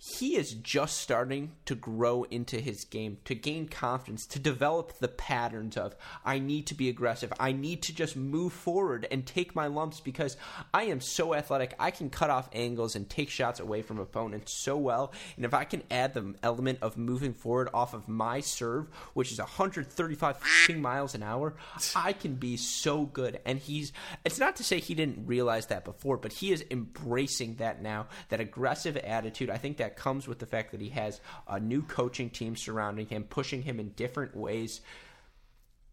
[0.06, 5.08] he is just starting to grow into his game, to gain confidence, to develop the
[5.08, 7.32] patterns of I need to be aggressive.
[7.40, 10.36] I need to just move forward and take my lumps because
[10.74, 11.74] I am so athletic.
[11.78, 15.10] I can cut off angles and take shots away from opponents so well.
[15.36, 19.32] And if I can add the element of moving forward off of my serve, which
[19.32, 20.36] is 135
[20.76, 21.54] miles an hour,
[21.96, 23.40] I can be so good.
[23.46, 27.54] And he's, it's not to say he didn't realize that before, but he is embracing
[27.54, 29.48] that now, that aggressive attitude.
[29.48, 33.06] I think that comes with the fact that he has a new coaching team surrounding
[33.06, 34.80] him, pushing him in different ways.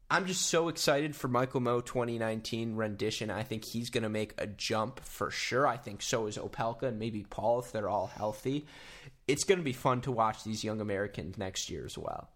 [0.09, 3.31] I'm just so excited for Michael Mmoh 2019 rendition.
[3.31, 5.65] I think he's going to make a jump for sure.
[5.65, 8.65] I think so is Opelka and maybe Paul if they're all healthy.
[9.27, 12.29] It's going to be fun to watch these young Americans next year as well.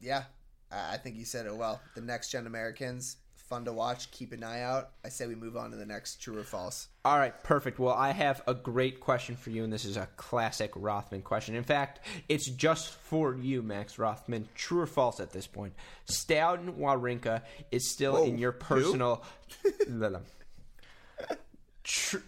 [0.00, 0.24] Yeah,
[0.70, 1.80] I think you said it well.
[1.96, 4.10] The next gen Americans, fun to watch.
[4.12, 4.90] Keep an eye out.
[5.04, 6.86] I say we move on to the next true or false.
[7.06, 7.78] All right, perfect.
[7.78, 11.54] Well, I have a great question for you, and this is a classic Rothman question.
[11.54, 14.48] In fact, it's just for you, Max Rothman.
[14.56, 15.74] True or false at this point?
[16.06, 19.22] Stalin Wawrinka is still Whoa, in your personal.
[21.84, 22.22] True.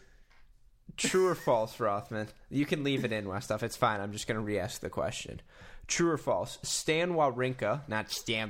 [0.97, 2.29] True or false, Rothman?
[2.49, 3.65] You can leave it in, Westoff.
[3.65, 4.01] It's fine.
[4.01, 5.41] I'm just going to re-ask the question.
[5.89, 6.57] True or false?
[6.63, 8.49] Stan Wawrinka, not Stan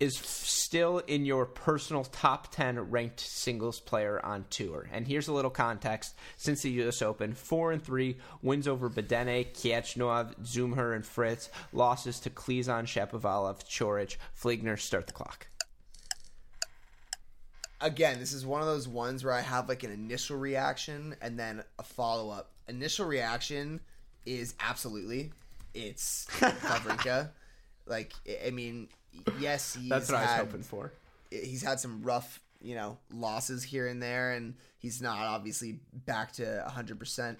[0.00, 4.88] is still in your personal top 10 ranked singles player on tour.
[4.92, 6.14] And here's a little context.
[6.36, 12.18] Since the US Open, 4 and 3 wins over Bedene, Khachanov, Dzumhur and Fritz, losses
[12.20, 15.46] to Klizan, Shapovalov, Coric, Fligner start the clock.
[17.80, 21.38] Again, this is one of those ones where I have like an initial reaction and
[21.38, 22.50] then a follow up.
[22.66, 23.80] Initial reaction
[24.26, 25.32] is absolutely
[25.74, 27.30] it's Wawrinka.
[27.86, 28.12] like
[28.46, 28.88] I mean,
[29.38, 30.92] yes, he's That's what had, I was hoping for.
[31.30, 36.32] He's had some rough, you know, losses here and there, and he's not obviously back
[36.34, 37.36] to 100%.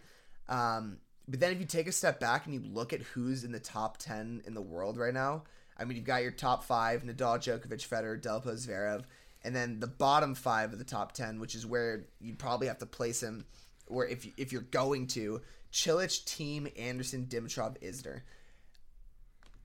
[0.48, 3.52] Um, but then if you take a step back and you look at who's in
[3.52, 5.44] the top 10 in the world right now,
[5.76, 9.04] I mean, you've got your top five Nadal, Djokovic, Federer, Delpo, Zverev,
[9.42, 12.78] and then the bottom five of the top 10, which is where you'd probably have
[12.78, 13.44] to place him,
[13.86, 15.40] or if, if you're going to,
[15.72, 18.20] Cilic, Thiem, Anderson, Dimitrov, Isner.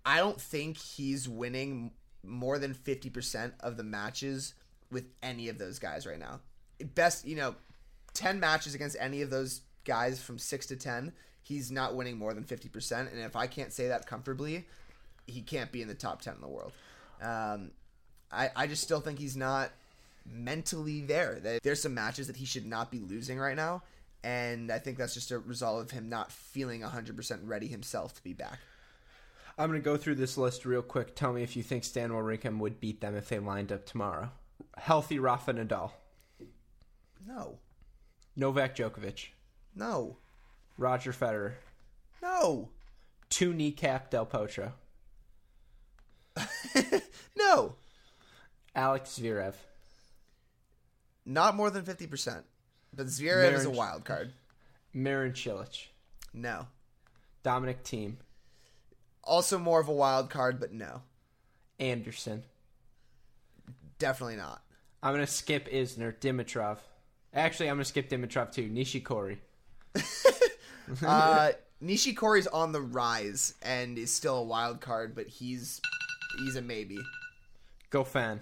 [0.05, 1.91] I don't think he's winning
[2.23, 4.53] more than 50% of the matches
[4.91, 6.39] with any of those guys right now.
[6.95, 7.55] Best, you know,
[8.13, 12.33] 10 matches against any of those guys from 6 to 10, he's not winning more
[12.33, 13.11] than 50%.
[13.11, 14.65] And if I can't say that comfortably,
[15.27, 16.73] he can't be in the top 10 in the world.
[17.21, 17.71] Um,
[18.31, 19.71] I, I just still think he's not
[20.25, 21.59] mentally there.
[21.63, 23.83] There's some matches that he should not be losing right now.
[24.23, 28.23] And I think that's just a result of him not feeling 100% ready himself to
[28.23, 28.59] be back.
[29.59, 31.15] I'm going to go through this list real quick.
[31.15, 34.31] Tell me if you think Stan Wawrinka would beat them if they lined up tomorrow.
[34.77, 35.91] Healthy Rafa Nadal.
[37.27, 37.57] No.
[38.37, 39.27] Novak Djokovic.
[39.75, 40.15] No.
[40.77, 41.55] Roger Federer.
[42.23, 42.69] No.
[43.29, 44.71] Two kneecap Del Potro.
[47.37, 47.75] no.
[48.73, 49.55] Alex Zverev.
[51.25, 52.43] Not more than 50%.
[52.95, 54.31] But Zverev Marin, is a wild card.
[54.93, 55.87] Marin Cilic.
[56.33, 56.67] No.
[57.43, 58.15] Dominic Thiem.
[59.29, 61.03] Also more of a wild card, but no.
[61.79, 62.43] Anderson.
[63.99, 64.63] Definitely not.
[65.03, 66.79] I'm gonna skip Isner, Dimitrov.
[67.31, 68.67] Actually, I'm gonna skip Dimitrov too.
[68.67, 69.37] Nishikori.
[71.05, 71.51] uh,
[71.83, 75.79] Nishikori's on the rise and is still a wild card, but he's
[76.39, 76.97] he's a maybe.
[77.91, 78.39] Goffin.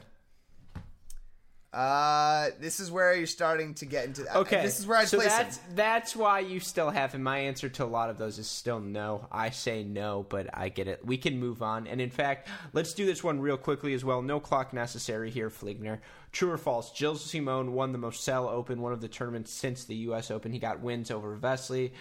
[1.78, 4.38] Uh, this is where you're starting to get into.
[4.38, 5.76] Okay, this is where I so place that's him.
[5.76, 7.22] that's why you still have him.
[7.22, 9.28] My answer to a lot of those is still no.
[9.32, 11.06] I say no, but I get it.
[11.06, 11.86] We can move on.
[11.86, 14.24] And in fact, let's do this one real quickly as well.
[14.24, 16.00] No clock necessary here, Fligner.
[16.32, 16.92] True or false?
[16.98, 20.32] Gilles Simon won the Moselle Open, one of the tournaments since the U.S.
[20.32, 20.52] Open.
[20.52, 21.92] He got wins over Vesely,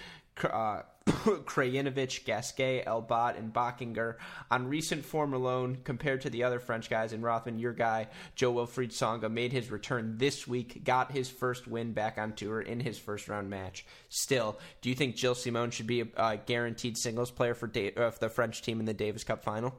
[0.42, 0.82] uh,
[1.26, 4.16] Krajinovic, Gasquet, Elbot, and Bachinger.
[4.50, 8.90] On recent form alone, compared to the other French guys, and Rothman, your guy, Jo-Wilfried
[8.90, 12.98] Tsonga, made his return this week, got his first win back on tour in his
[12.98, 13.86] first round match.
[14.08, 17.94] Still, do you think Gilles Simon should be a, a guaranteed singles player for da-
[17.94, 19.74] uh, the French team in the Davis Cup final?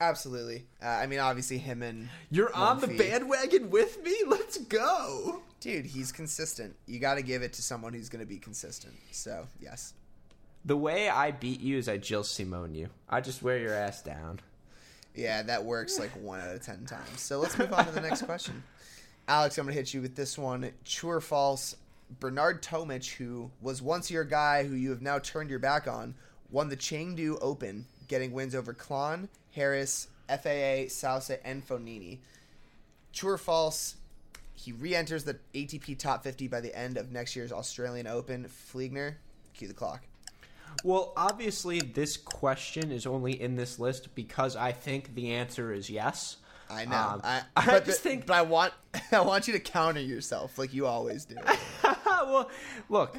[0.00, 0.66] Absolutely.
[0.82, 4.16] Uh, I mean, obviously, him and You're on the bandwagon with me.
[4.26, 5.42] Let's go.
[5.60, 6.74] Dude, he's consistent.
[6.86, 8.94] You got to give it to someone who's going to be consistent.
[9.12, 9.94] So, yes.
[10.64, 12.88] The way I beat you is I Gilles Simon you.
[13.08, 14.40] I just wear your ass down.
[15.14, 17.20] Yeah, that works like one out of ten times.
[17.20, 18.62] So let's move on to the next question.
[19.26, 20.70] Alex, I'm going to hit you with this one.
[20.84, 21.76] True or false?
[22.20, 26.14] Bernard Tomic, who was once your guy who you have now turned your back on,
[26.50, 32.18] won the Chengdu Open, getting wins over Klahn, Harris, FAA, Sousa, and Fognini.
[33.12, 33.96] True or false?
[34.54, 38.44] He re enters the ATP top 50 by the end of next year's Australian Open.
[38.44, 39.14] Fliegner,
[39.54, 40.02] cue the clock.
[40.84, 45.88] Well, obviously, this question is only in this list because I think the answer is
[45.90, 46.36] yes.
[46.70, 46.96] I know.
[46.96, 48.72] Um, I, I just but- think- but I want
[49.12, 51.36] I want you to counter yourself like you always do.
[52.06, 52.50] well,
[52.88, 53.16] look,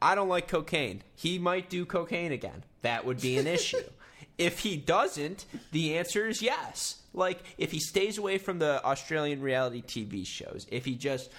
[0.00, 1.02] I don't like cocaine.
[1.14, 2.64] He might do cocaine again.
[2.82, 3.78] That would be an issue.
[4.38, 7.00] if he doesn't, the answer is yes.
[7.14, 11.30] Like, if he stays away from the Australian reality TV shows, if he just,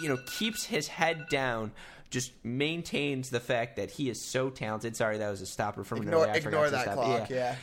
[0.00, 1.72] you know, keeps his head down,
[2.10, 4.96] just maintains the fact that he is so talented.
[4.96, 6.32] Sorry, that was a stopper from ignore another.
[6.32, 6.94] I ignore that stop.
[6.94, 7.30] clock.
[7.30, 7.54] Yeah Yeah.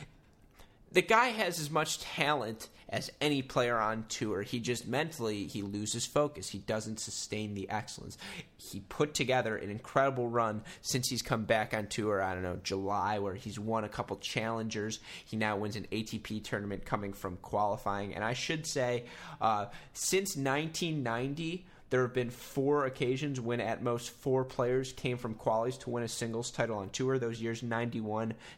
[0.92, 4.42] the guy has as much talent as any player on tour.
[4.42, 6.48] He just mentally he loses focus.
[6.48, 8.18] He doesn't sustain the excellence.
[8.56, 12.22] He put together an incredible run since he's come back on tour.
[12.22, 15.00] I don't know July where he's won a couple challengers.
[15.26, 18.16] He now wins an ATP tournament coming from qualifying.
[18.16, 19.04] And I should say,
[19.42, 21.66] uh, since 1990.
[21.90, 26.04] There have been four occasions when at most four players came from qualies to win
[26.04, 27.18] a singles title on tour.
[27.18, 28.10] Those years 91,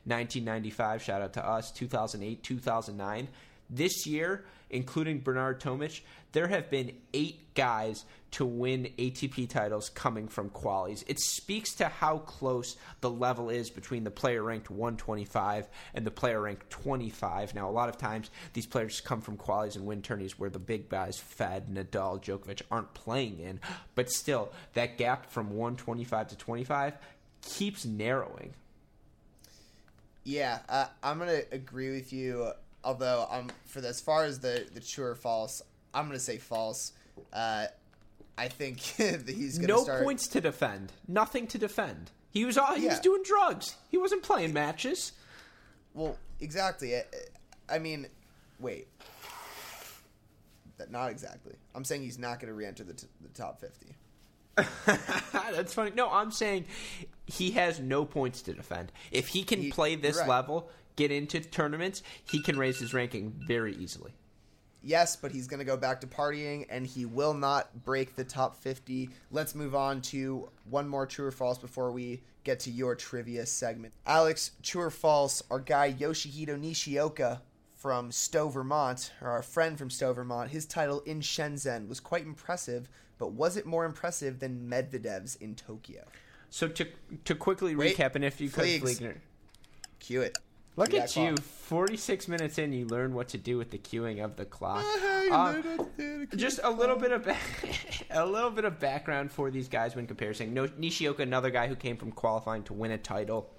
[0.06, 3.28] 1995, shout out to us, 2008, 2009.
[3.70, 6.02] This year, including Bernard Tomic,
[6.32, 11.04] there have been eight guys to win ATP titles coming from qualies.
[11.08, 16.12] It speaks to how close the level is between the player ranked 125 and the
[16.12, 17.56] player ranked 25.
[17.56, 20.60] Now, a lot of times these players come from qualies and win tourneys where the
[20.60, 23.60] big guys, Fed, Nadal, Djokovic, aren't playing in.
[23.96, 26.94] But still, that gap from 125 to 25
[27.42, 28.54] keeps narrowing.
[30.24, 32.52] Yeah, uh, I'm gonna agree with you.
[32.84, 35.62] Although um, for the, as far as the the true or false,
[35.94, 36.94] I'm gonna say false.
[37.34, 37.66] Uh,
[38.38, 40.04] I think that he's gonna no start.
[40.04, 40.94] points to defend.
[41.08, 42.12] Nothing to defend.
[42.32, 43.76] He was all, he was doing drugs.
[43.90, 45.12] He wasn't playing matches.
[45.94, 46.96] Well, exactly.
[46.96, 47.04] I,
[47.68, 48.08] I mean,
[48.60, 48.88] wait.
[50.78, 51.56] That not exactly.
[51.76, 53.96] I'm saying he's not gonna re-enter the, t- the top 50.
[55.56, 55.92] That's funny.
[55.96, 56.66] No, I'm saying
[57.26, 58.92] he has no points to defend.
[59.12, 60.28] If he can He- play this right.
[60.30, 64.12] level, get into tournaments, he can raise his ranking very easily.
[64.82, 68.24] Yes, but he's going to go back to partying and he will not break the
[68.24, 69.10] top 50.
[69.32, 73.46] Let's move on to one more true or false before we get to your trivia
[73.46, 73.94] segment.
[74.06, 77.42] Alex, true or false, our guy Yoshihito Nishioka
[77.76, 82.26] from Stowe, Vermont, or our friend from Stowe, Vermont, his title in Shenzhen was quite
[82.26, 86.04] impressive, but was it more impressive than Medvedev's in Tokyo?
[86.50, 86.88] So to
[87.26, 89.16] to quickly Wait, recap, and if you could, Fleegs.
[90.00, 90.38] Cue it.
[90.80, 91.34] Look at you.
[91.34, 91.40] clock.
[91.44, 94.84] Forty six minutes in, you learn what to do with the queuing of the clock.
[95.30, 95.62] Uh,
[96.36, 97.38] just a little bit of ba-
[98.10, 100.54] a little bit of background for these guys when comparing.
[100.54, 103.50] No, Nishioka, another guy who came from qualifying to win a title.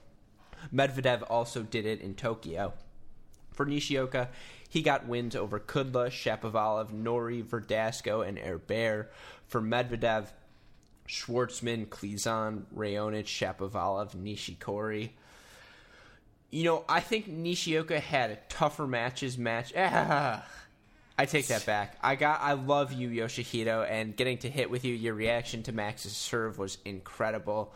[0.74, 2.72] Medvedev also did it in Tokyo.
[3.52, 4.30] For Nishioka,
[4.68, 9.12] he got wins over Kudla, Shapovalov, Norrie, Verdasco, and Herbert.
[9.46, 10.28] For Medvedev,
[11.06, 15.11] Schwartzman, Klizan, Raonic, Shapovalov, Nishikori.
[16.51, 19.73] You know, I think Nishioka had a tougher matches match.
[19.77, 20.45] Ah,
[21.19, 21.97] I take that back.
[22.03, 22.41] I got.
[22.41, 24.95] I love you, Yoshihito, and getting to hit with you.
[24.95, 27.75] Your reaction to Max's serve was incredible.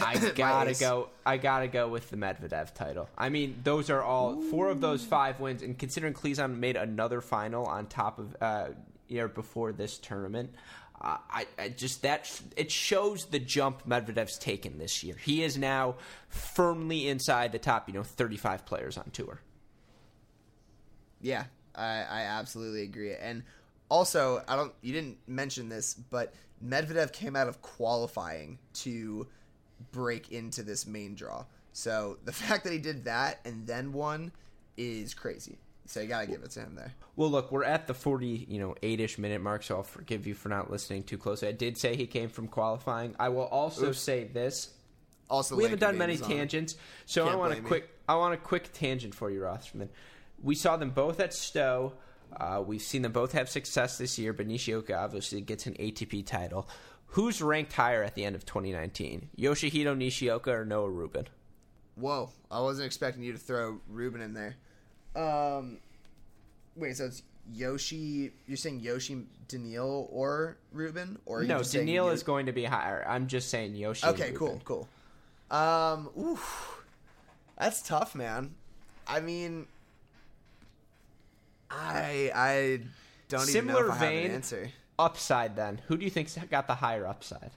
[0.00, 1.08] I gotta go.
[1.24, 3.08] I gotta go with the Medvedev title.
[3.16, 7.20] I mean, those are all four of those five wins, and considering Klizan made another
[7.20, 8.66] final on top of uh,
[9.08, 10.54] year before this tournament,
[11.04, 15.16] I, I just that it shows the jump Medvedev's taken this year.
[15.16, 15.96] He is now
[16.28, 19.40] firmly inside the top, you know, thirty-five players on tour.
[21.20, 23.14] Yeah, I, I absolutely agree.
[23.14, 23.42] And
[23.90, 26.32] also, I don't you didn't mention this, but
[26.64, 29.26] Medvedev came out of qualifying to
[29.92, 31.44] break into this main draw.
[31.72, 34.32] So the fact that he did that and then won
[34.76, 35.58] is crazy.
[35.86, 36.92] So you gotta give it to him there.
[37.16, 40.34] Well, look, we're at the forty, you know, eight-ish minute mark, so I'll forgive you
[40.34, 41.48] for not listening too closely.
[41.48, 43.14] I did say he came from qualifying.
[43.18, 43.98] I will also Oops.
[43.98, 44.70] say this:
[45.28, 46.76] Also, we haven't done many on tangents,
[47.06, 47.68] so I Can't want a blame me.
[47.68, 47.90] quick.
[48.08, 49.90] I want a quick tangent for you, Rothman.
[50.42, 51.94] We saw them both at Stowe.
[52.34, 56.26] Uh, we've seen them both have success this year, but Nishioka obviously gets an ATP
[56.26, 56.68] title.
[57.08, 59.28] Who's ranked higher at the end of 2019?
[59.38, 61.28] Yoshihito Nishioka or Noah Rubin?
[61.94, 64.56] Whoa, I wasn't expecting you to throw Rubin in there.
[65.16, 65.78] Um,
[66.76, 68.32] wait, so it's Yoshi.
[68.46, 73.04] You're saying Yoshi, Daniil, or Rubin, or No, Daniil is going to be higher.
[73.08, 74.06] I'm just saying Yoshi.
[74.06, 74.88] Okay, cool, cool.
[75.50, 76.82] Um, oof,
[77.58, 78.54] that's tough, man.
[79.06, 79.66] I mean,
[81.70, 82.80] I I
[83.28, 84.26] don't Similar even know if I have vein.
[84.26, 84.70] an answer.
[84.98, 85.80] Upside then.
[85.88, 87.50] Who do you think's got the higher upside?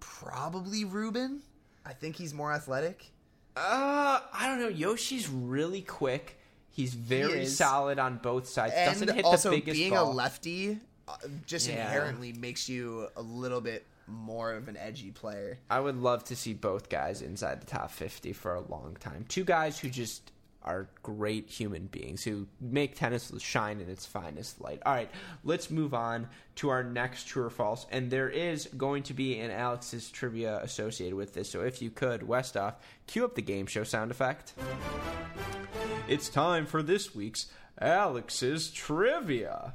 [0.00, 1.40] Probably Rubin.
[1.84, 3.10] I think he's more athletic.
[3.56, 4.68] Uh, I don't know.
[4.68, 6.38] Yoshi's really quick.
[6.70, 7.56] He's very is.
[7.56, 8.72] solid on both sides.
[8.76, 10.10] and Doesn't hit also the biggest being ball.
[10.10, 11.84] a lefty uh, just Yeah.
[11.84, 15.58] inherently makes you a little bit more of an edgy player.
[15.70, 19.26] I would love to see both guys inside the top 50 for a long time.
[19.28, 20.32] Two guys who just
[20.64, 24.82] are great human beings who make tennis shine in its finest light.
[24.84, 25.10] All right,
[25.44, 27.86] let's move on to our next true or false.
[27.90, 31.50] And there is going to be an Alex's trivia associated with this.
[31.50, 32.74] So if you could, Westoff,
[33.06, 34.54] cue up the game show sound effect.
[36.08, 37.46] It's time for this week's
[37.80, 39.74] Alex's trivia.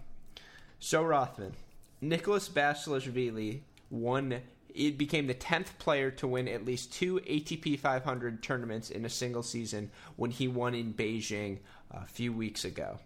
[0.79, 1.53] So Rothman,
[2.01, 4.41] Nicholas Basilashvili won.
[4.77, 9.09] It became the tenth player to win at least two ATP 500 tournaments in a
[9.09, 11.57] single season when he won in Beijing
[11.89, 12.99] a few weeks ago.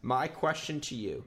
[0.00, 1.24] My question to you: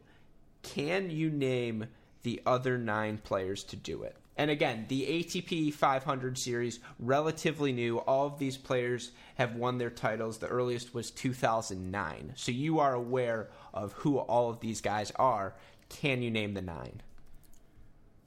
[0.63, 1.85] Can you name
[2.23, 4.15] the other nine players to do it?
[4.35, 7.99] And again, the ATP 500 series relatively new.
[7.99, 10.39] All of these players have won their titles.
[10.39, 12.33] The earliest was 2009.
[12.35, 15.53] So you are aware of who all of these guys are.
[15.89, 17.01] Can you name the nine?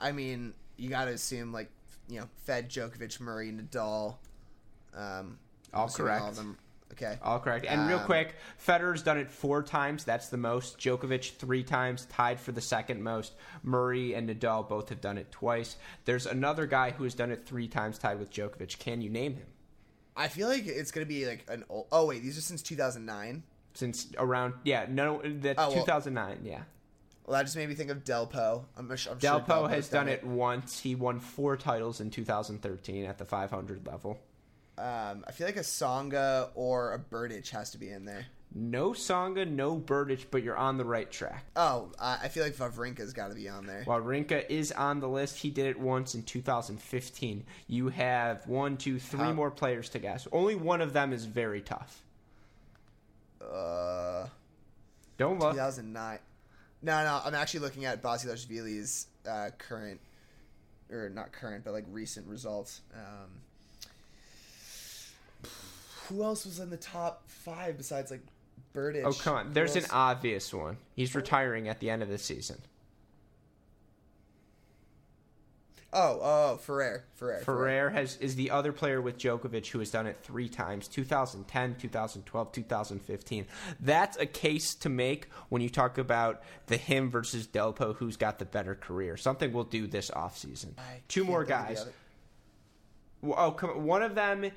[0.00, 1.70] I mean, you got to assume like
[2.08, 4.16] you know, Fed, Djokovic, Murray, Nadal.
[4.96, 5.38] Um,
[5.72, 6.22] All correct.
[6.22, 6.58] All of them.
[6.92, 7.16] Okay.
[7.22, 7.66] All correct.
[7.66, 8.34] And real Um, quick,
[8.66, 10.04] Federer's done it four times.
[10.04, 10.76] That's the most.
[10.78, 13.34] Djokovic three times, tied for the second most.
[13.62, 15.76] Murray and Nadal both have done it twice.
[16.04, 18.78] There's another guy who has done it three times, tied with Djokovic.
[18.80, 19.46] Can you name him?
[20.16, 21.86] I feel like it's gonna be like an old.
[21.92, 23.44] Oh wait, these are since 2009.
[23.72, 26.62] Since around yeah no that's Oh, well- 2009 yeah.
[27.30, 28.64] Well, that just made me think of Delpo.
[28.76, 30.80] I'm, I'm sure Delpo has done it once.
[30.80, 34.18] He won four titles in 2013 at the 500 level.
[34.76, 38.26] Um, I feel like a Tsonga or a Berdych has to be in there.
[38.52, 41.44] No Tsonga, no Berdych, but you're on the right track.
[41.54, 43.84] Oh, I I feel like Wawrinka's got to be on there.
[43.86, 45.38] Wawrinka is on the list.
[45.38, 47.44] He did it once in 2015.
[47.68, 50.26] You have one, two, three more players to guess.
[50.32, 52.02] Only one of them is very tough.
[53.40, 54.26] Uh,
[55.16, 55.52] Don't look.
[55.52, 56.18] 2009.
[56.82, 60.00] No, no, I'm actually looking at Basilashvili's uh, current,
[60.90, 62.80] or not current, but like recent results.
[62.94, 63.30] Um,
[66.08, 68.22] who else was in the top five besides like
[68.74, 69.04] Berdych?
[69.04, 69.46] Oh, come on.
[69.48, 70.78] Who There's an obvious one.
[70.96, 72.60] He's retiring at the end of the season.
[75.92, 80.06] Oh, oh, Ferrer, Ferrer, Ferrer has is the other player with Djokovic who has done
[80.06, 83.46] it three times 2010, 2012, 2015.
[83.80, 88.38] That's a case to make when you talk about the him versus Delpo, who's got
[88.38, 89.16] the better career.
[89.16, 90.74] Something we'll do this offseason.
[91.08, 91.86] Two more think of the guys.
[93.24, 93.84] Oh, come on.
[93.84, 94.48] One of them,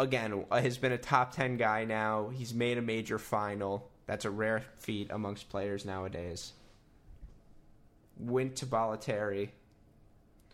[0.00, 2.30] again, uh, has been a top 10 guy now.
[2.30, 3.90] He's made a major final.
[4.06, 6.52] That's a rare feat amongst players nowadays.
[8.18, 9.52] Went to Bolletary.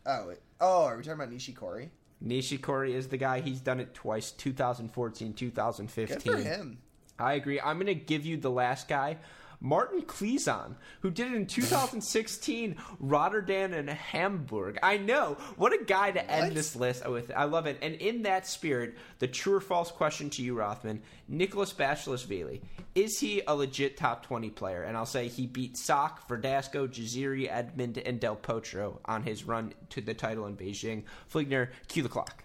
[0.04, 0.38] Oh, wait.
[0.60, 1.90] oh, are we talking about Nishikori?
[2.24, 3.40] Nishikori is the guy.
[3.40, 6.16] He's done it twice 2014, 2015.
[6.16, 6.78] Good for him.
[7.18, 7.60] I agree.
[7.60, 9.18] I'm going to give you the last guy,
[9.64, 14.78] Martin Klizan, who did it in 2016, Rotterdam and Hamburg.
[14.82, 15.36] I know.
[15.56, 16.54] What a guy to end What?
[16.54, 17.30] this list with.
[17.34, 17.78] I love it.
[17.80, 22.60] And in that spirit, the true or false question to you, Rothman Nicholas Basilashvili,
[22.96, 24.82] is he a legit top 20 player?
[24.82, 29.72] And I'll say he beat Sock, Verdasco, Jaziri, Edmund, and Del Potro on his run
[29.90, 31.04] to the title in Beijing.
[31.32, 32.42] Fligner, cue the clock.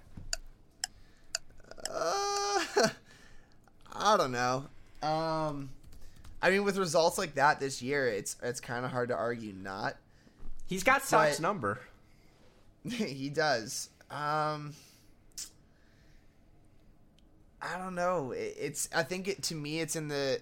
[1.91, 2.63] Uh,
[3.93, 4.65] I don't know.
[5.01, 5.69] Um,
[6.41, 9.53] I mean, with results like that this year, it's it's kind of hard to argue
[9.53, 9.95] not.
[10.65, 11.79] He's got Sock's number.
[12.89, 13.89] he does.
[14.11, 14.73] Um,
[17.61, 18.31] I don't know.
[18.31, 20.41] It, it's I think it to me it's in the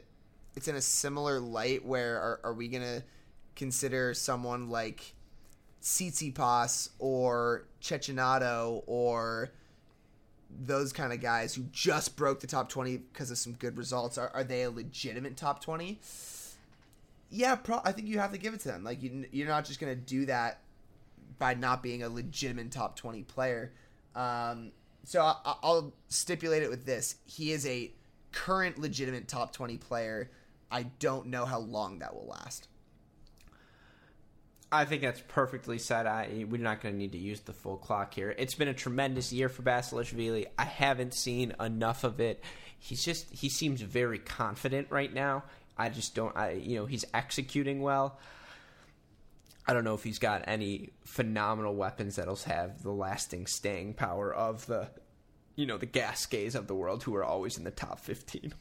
[0.55, 3.03] it's in a similar light where are, are we gonna
[3.55, 5.13] consider someone like
[5.81, 9.51] Tsitsipas or Cecchinato or
[10.60, 14.18] those kind of guys who just broke the top 20 because of some good results
[14.18, 15.99] are, are they a legitimate top 20
[17.30, 18.84] yeah pro- i think you have to give it to them.
[18.84, 20.60] Like you, you're not just going to do that
[21.38, 23.72] by not being a legitimate top 20 player.
[24.16, 24.72] Um,
[25.03, 27.16] so I, i'll stipulate it with this.
[27.26, 27.91] He is a
[28.32, 30.30] current legitimate top 20 player.
[30.72, 32.68] I don't know how long that will last
[34.72, 36.05] I think that's perfectly said.
[36.05, 38.36] I we're not going to need to use the full clock here.
[38.38, 40.47] It's been a tremendous year for Basilashvili.
[40.57, 42.43] I haven't seen enough of it.
[42.80, 45.43] He's just he seems very confident right now.
[45.78, 46.36] I just don't.
[46.36, 48.20] I you know he's executing well.
[49.68, 54.34] I don't know if he's got any phenomenal weapons that'll have the lasting staying power
[54.34, 54.89] of the
[55.55, 58.53] you know the Gasquets of the world who are always in the top fifteen.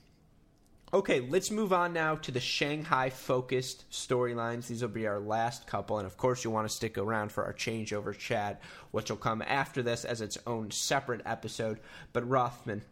[0.92, 4.68] Okay, let's move on now to the Shanghai focused storylines.
[4.68, 7.44] These will be our last couple, and of course, you'll want to stick around for
[7.44, 8.60] our changeover chat,
[8.92, 11.80] which will come after this as its own separate episode.
[12.12, 12.82] But Rothman,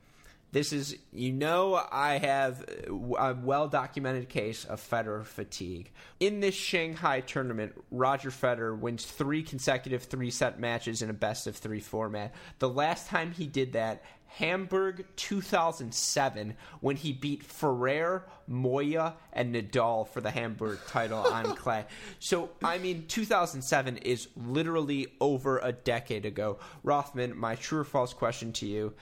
[0.53, 5.91] this is, you know, I have a well documented case of Federer fatigue.
[6.21, 11.47] In this Shanghai tournament, Roger Federer wins three consecutive three set matches in a best
[11.47, 12.35] of three format.
[12.59, 14.03] The last time he did that,
[14.37, 21.85] Hamburg 2007, when he beat Ferrer, Moya, and Nadal for the Hamburg title on clay.
[22.19, 26.59] So, I mean, 2007 is literally over a decade ago.
[26.83, 28.95] Rothman, my true or false question to you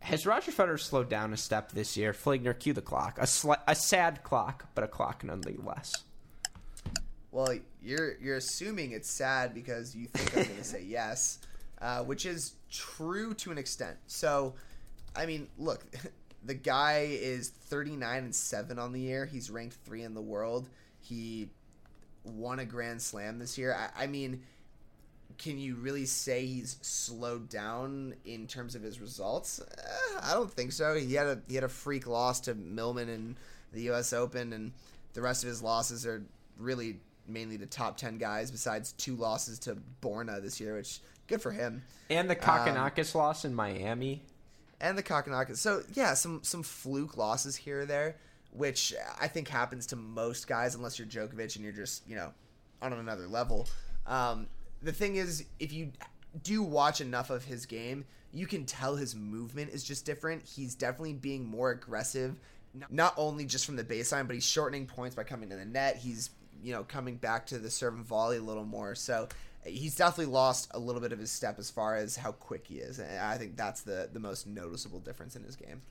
[0.00, 2.12] has Roger Federer slowed down a step this year?
[2.12, 3.18] Fligner, cue the clock.
[3.18, 3.28] A,
[3.66, 5.92] a sad clock, but a clock nonetheless.
[7.30, 11.40] Well, you're you're assuming it's sad because you think I'm going to say yes,
[11.82, 13.96] uh, which is true to an extent.
[14.06, 14.54] So,
[15.18, 15.84] I mean, look,
[16.44, 19.26] the guy is 39 and seven on the year.
[19.26, 20.68] He's ranked three in the world.
[21.00, 21.50] He
[22.24, 23.74] won a Grand Slam this year.
[23.74, 24.42] I, I mean
[25.38, 29.60] can you really say he's slowed down in terms of his results?
[29.60, 30.94] Eh, I don't think so.
[30.94, 33.36] He had a he had a freak loss to Millman in
[33.72, 34.12] the U.S.
[34.12, 34.72] Open, and
[35.14, 36.22] the rest of his losses are
[36.58, 38.50] really mainly the top ten guys.
[38.50, 41.82] Besides two losses to Borna this year, which good for him.
[42.10, 44.22] And the Kokkinakis um, loss in Miami.
[44.80, 45.56] And the Kokkinakis.
[45.56, 48.16] So yeah, some some fluke losses here or there,
[48.52, 52.32] which I think happens to most guys, unless you're Djokovic and you're just you know
[52.80, 53.68] on another level.
[54.06, 54.46] Um,
[54.82, 55.92] the thing is, if you
[56.42, 60.42] do watch enough of his game, you can tell his movement is just different.
[60.44, 62.36] He's definitely being more aggressive,
[62.90, 65.96] not only just from the baseline, but he's shortening points by coming to the net.
[65.96, 66.30] He's
[66.62, 68.94] you know coming back to the serve and volley a little more.
[68.94, 69.28] So
[69.70, 72.76] he's definitely lost a little bit of his step as far as how quick he
[72.76, 75.82] is, and I think that's the the most noticeable difference in his game.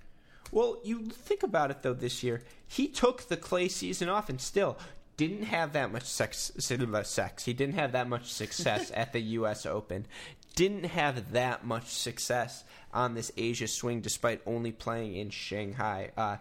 [0.51, 1.93] Well, you think about it though.
[1.93, 4.78] This year, he took the clay season off, and still
[5.17, 7.43] didn't have that much sex, sex.
[7.43, 9.65] He didn't have that much success at the U.S.
[9.65, 10.05] Open.
[10.55, 12.63] Didn't have that much success
[12.93, 16.11] on this Asia swing, despite only playing in Shanghai.
[16.15, 16.38] Uh,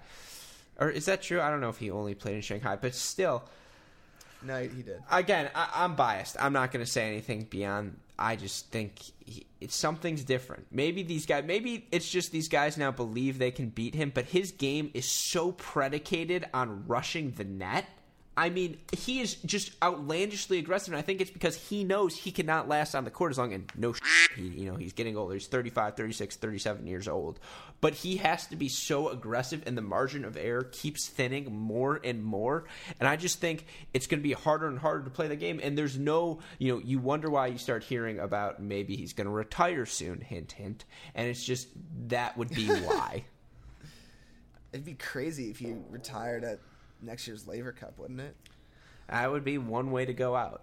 [0.78, 1.40] or is that true?
[1.40, 3.44] I don't know if he only played in Shanghai, but still.
[4.46, 5.02] No, he did.
[5.10, 6.36] Again, I, am biased.
[6.38, 7.98] I'm not going to say anything beyond.
[8.18, 10.66] I just think he, something's different.
[10.70, 11.44] Maybe these guys.
[11.44, 14.12] Maybe it's just these guys now believe they can beat him.
[14.14, 17.86] But his game is so predicated on rushing the net
[18.38, 22.30] I mean, he is just outlandishly aggressive, and I think it's because he knows he
[22.30, 23.54] cannot last on the court as long.
[23.54, 23.94] And no,
[24.36, 25.32] he, you know, he's getting older.
[25.32, 27.40] He's 35, 36, 37 years old.
[27.80, 31.98] But he has to be so aggressive, and the margin of error keeps thinning more
[32.04, 32.64] and more.
[33.00, 33.64] And I just think
[33.94, 35.58] it's going to be harder and harder to play the game.
[35.62, 39.28] And there's no, you know, you wonder why you start hearing about maybe he's going
[39.28, 40.20] to retire soon.
[40.20, 40.84] Hint, hint.
[41.14, 41.68] And it's just
[42.08, 43.24] that would be why.
[44.74, 46.60] It'd be crazy if he retired at
[47.06, 48.34] next year's Laver Cup, wouldn't it?
[49.08, 50.62] That would be one way to go out.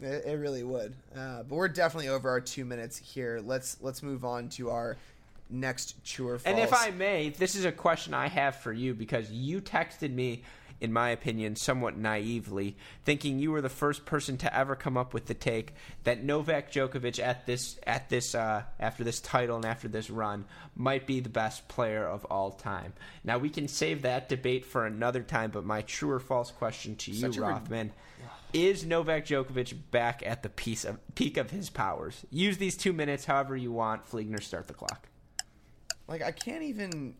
[0.00, 0.94] It, it really would.
[1.16, 3.40] Uh, but we're definitely over our two minutes here.
[3.44, 4.96] Let's let's move on to our
[5.48, 6.52] next true or false.
[6.52, 10.12] And if I may, this is a question I have for you because you texted
[10.12, 10.42] me
[10.80, 15.12] in my opinion, somewhat naively, thinking you were the first person to ever come up
[15.12, 15.74] with the take
[16.04, 20.44] that Novak Djokovic at this at this uh, after this title and after this run
[20.74, 22.92] might be the best player of all time.
[23.24, 26.96] Now we can save that debate for another time, but my true or false question
[26.96, 27.92] to you, Rothman.
[28.52, 32.24] Is Novak Djokovic back at the peak of, peak of his powers?
[32.30, 34.10] Use these two minutes however you want.
[34.10, 35.08] Fligner, start the clock.
[36.08, 37.14] Like I can't even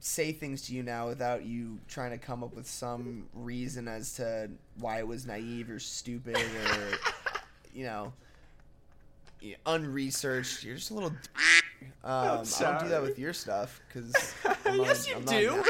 [0.00, 4.14] say things to you now without you trying to come up with some reason as
[4.14, 6.98] to why it was naive or stupid or
[7.74, 8.12] you know
[9.66, 10.64] unresearched.
[10.64, 11.12] You're just a little.
[12.02, 14.34] Um, I don't do that with your stuff because
[14.64, 15.62] yes, you I'm do.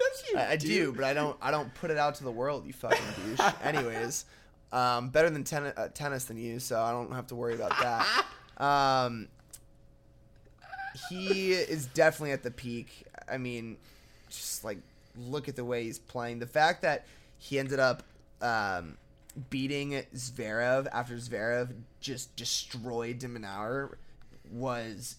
[0.00, 0.68] yes, you I, I do.
[0.68, 0.92] do.
[0.92, 1.36] but I don't.
[1.42, 2.64] I don't put it out to the world.
[2.66, 3.40] You fucking douche.
[3.64, 4.26] Anyways,
[4.72, 7.72] um, better than ten- uh, tennis than you, so I don't have to worry about
[7.80, 8.62] that.
[8.64, 9.26] Um,
[11.10, 13.04] he is definitely at the peak.
[13.30, 13.76] I mean,
[14.30, 14.78] just like
[15.16, 16.38] look at the way he's playing.
[16.38, 17.06] The fact that
[17.38, 18.02] he ended up
[18.40, 18.96] um,
[19.50, 23.88] beating Zverev after Zverev just destroyed de
[24.50, 25.16] was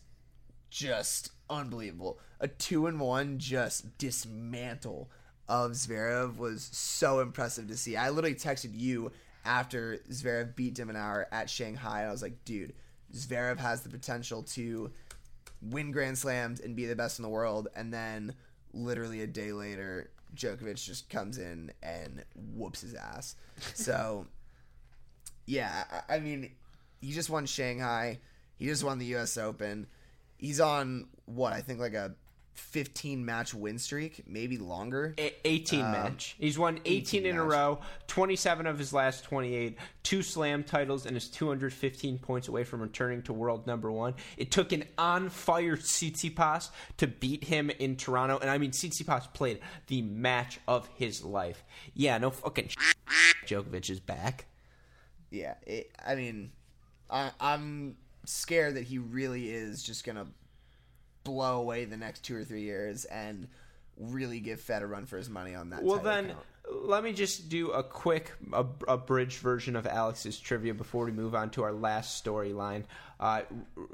[0.70, 2.20] just unbelievable.
[2.39, 5.10] A two and one just dismantle
[5.47, 7.97] of Zverev was so impressive to see.
[7.97, 9.12] I literally texted you
[9.45, 12.03] after Zverev beat de at Shanghai.
[12.03, 12.74] I was like, dude,
[13.14, 14.91] Zverev has the potential to
[15.62, 17.68] win Grand Slams and be the best in the world.
[17.76, 18.34] And then
[18.74, 22.24] literally a day later, Djokovic just comes in and
[22.55, 23.36] whoops his ass.
[23.74, 24.28] So,
[25.45, 26.51] yeah, I, I mean,
[27.01, 28.20] he just won Shanghai.
[28.57, 29.38] He just won the U.S.
[29.38, 29.88] Open.
[30.38, 32.14] He's on what I think like a
[32.60, 35.16] 15 match win streak, maybe longer.
[35.18, 36.36] A- 18 um, match.
[36.39, 37.45] He's won 18, 18 in match.
[37.45, 42.64] a row, 27 of his last 28, two slam titles, and is 215 points away
[42.64, 44.14] from returning to world number one.
[44.38, 48.38] It took an on fire Tsitsipas to beat him in Toronto.
[48.39, 51.64] And I mean, Tsitsipas played the match of his life.
[51.93, 52.70] Yeah, no fucking
[53.45, 54.45] Djokovic is back.
[55.32, 56.51] Yeah, it, I mean,
[57.10, 60.28] I, I'm scared that he really is just going to
[61.24, 63.47] blow away the next two or three years and
[63.97, 65.84] really give Fed a run for his money on that.
[65.84, 66.34] Well, then
[66.72, 71.36] let me just do a quick a, abridged version of Alex's trivia before we move
[71.36, 72.84] on to our last storyline.
[73.20, 73.41] Uh,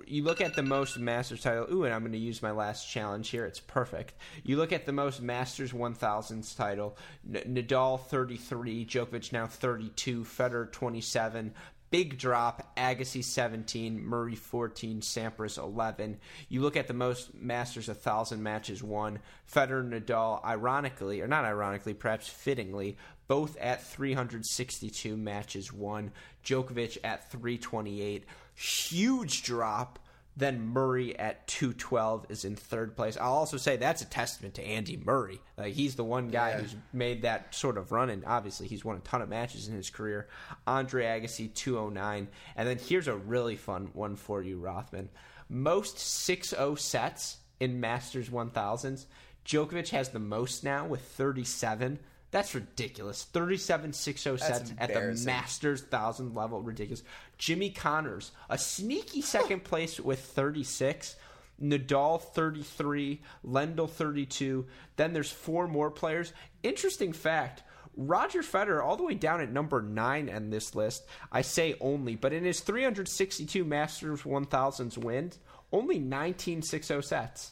[0.06, 1.66] you look at the most Masters title.
[1.72, 3.46] Ooh, and I'm going to use my last challenge here.
[3.46, 4.14] It's perfect.
[4.44, 6.98] You look at the most Masters 1000s title.
[7.34, 11.54] N- Nadal 33, Djokovic now 32, Federer 27,
[11.92, 16.18] Big drop, Agassi 17, Murray 14, Sampras 11.
[16.50, 19.20] You look at the most Masters 1,000 matches won.
[19.52, 26.12] Federer Nadal, ironically, or not ironically, perhaps fittingly, both at 362 matches won.
[26.44, 28.26] Djokovic at 328.
[28.56, 30.00] Huge drop
[30.38, 33.18] then Murray at 212 is in third place.
[33.18, 35.40] I'll also say that's a testament to Andy Murray.
[35.58, 36.58] Like he's the one guy yeah.
[36.60, 39.76] who's made that sort of run, and obviously he's won a ton of matches in
[39.76, 40.28] his career.
[40.68, 45.10] Andre Agassi 209, and then here's a really fun one for you, Rothman.
[45.48, 49.06] Most 6-0 sets in Masters 1000s.
[49.46, 52.00] Djokovic has the most now with 37.
[52.36, 53.24] That's ridiculous.
[53.24, 56.62] 37 6 0 sets at the Masters 1000 level.
[56.62, 57.04] Ridiculous.
[57.38, 61.16] Jimmy Connors, a sneaky second place with 36.
[61.62, 64.66] Nadal 33, Lendl 32.
[64.98, 66.34] Then there's four more players.
[66.64, 67.64] Interesting fact
[67.98, 71.06] Roger Federer, all the way down at number nine on this list.
[71.32, 75.40] I say only, but in his 362 Masters 1000s wins,
[75.72, 77.52] only 19 6 0 sets.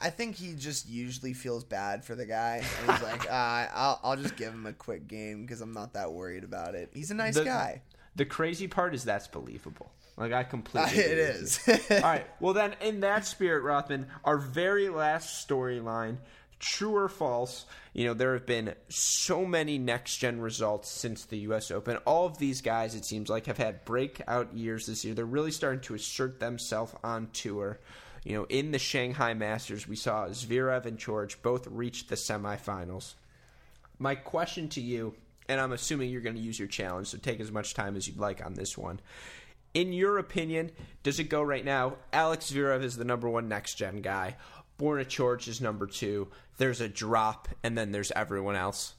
[0.00, 4.00] I think he just usually feels bad for the guy, and he's like, uh, "I'll
[4.02, 7.10] I'll just give him a quick game because I'm not that worried about it." He's
[7.10, 7.82] a nice the, guy.
[8.16, 9.90] The crazy part is that's believable.
[10.16, 10.98] Like I completely.
[10.98, 11.60] Uh, it is.
[11.90, 12.26] All right.
[12.40, 16.18] Well, then, in that spirit, Rothman, our very last storyline.
[16.58, 17.66] True or false?
[17.92, 21.70] You know, there have been so many next gen results since the U.S.
[21.70, 21.98] Open.
[22.06, 25.14] All of these guys, it seems like, have had breakout years this year.
[25.14, 27.78] They're really starting to assert themselves on tour.
[28.26, 33.14] You know, in the Shanghai Masters, we saw Zverev and Coric both reach the semifinals.
[34.00, 35.14] My question to you,
[35.48, 38.08] and I'm assuming you're going to use your challenge, so take as much time as
[38.08, 38.98] you'd like on this one.
[39.74, 40.72] In your opinion,
[41.04, 41.98] does it go right now?
[42.12, 44.34] Alex Zverev is the number one next gen guy.
[44.76, 46.26] Borna Coric is number two.
[46.58, 48.94] There's a drop, and then there's everyone else.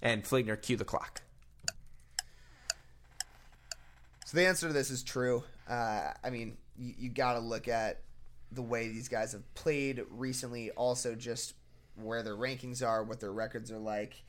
[0.00, 1.20] And Fligner, cue the clock.
[4.24, 5.44] So the answer to this is true.
[5.68, 8.00] Uh, I mean, you, you got to look at
[8.52, 11.54] the way these guys have played recently, also just
[11.94, 14.22] where their rankings are, what their records are like.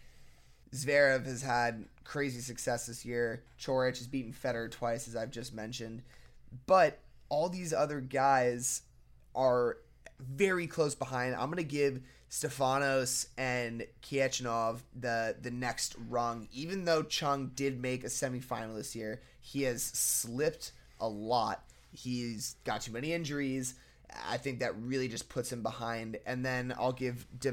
[0.74, 3.44] Zverev has had crazy success this year.
[3.60, 6.02] Coric has beaten Federer twice, as I've just mentioned.
[6.66, 7.00] But
[7.30, 8.82] all these other guys
[9.36, 9.78] are
[10.20, 11.36] very close behind.
[11.36, 16.48] I'm going to give Stefanos and Khachanov the the next rung.
[16.52, 21.64] Even though Chung did make a semifinal this year, he has slipped a lot.
[21.92, 23.76] He's got too many injuries.
[24.28, 26.18] I think that really just puts him behind.
[26.26, 27.52] And then I'll give de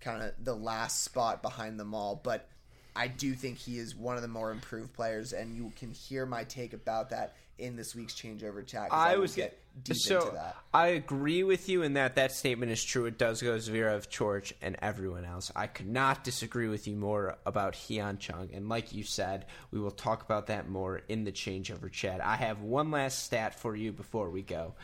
[0.00, 2.20] kind of the last spot behind them all.
[2.22, 2.48] But
[2.94, 6.26] I do think he is one of the more improved players, and you can hear
[6.26, 8.88] my take about that in this week's changeover chat.
[8.90, 10.56] I, I was get deep so into that.
[10.72, 13.06] I agree with you in that that statement is true.
[13.06, 15.50] It does go Zverev, Coric, and everyone else.
[15.56, 19.80] I could not disagree with you more about Hyun Chung, and like you said, we
[19.80, 22.24] will talk about that more in the changeover chat.
[22.24, 24.74] I have one last stat for you before we go.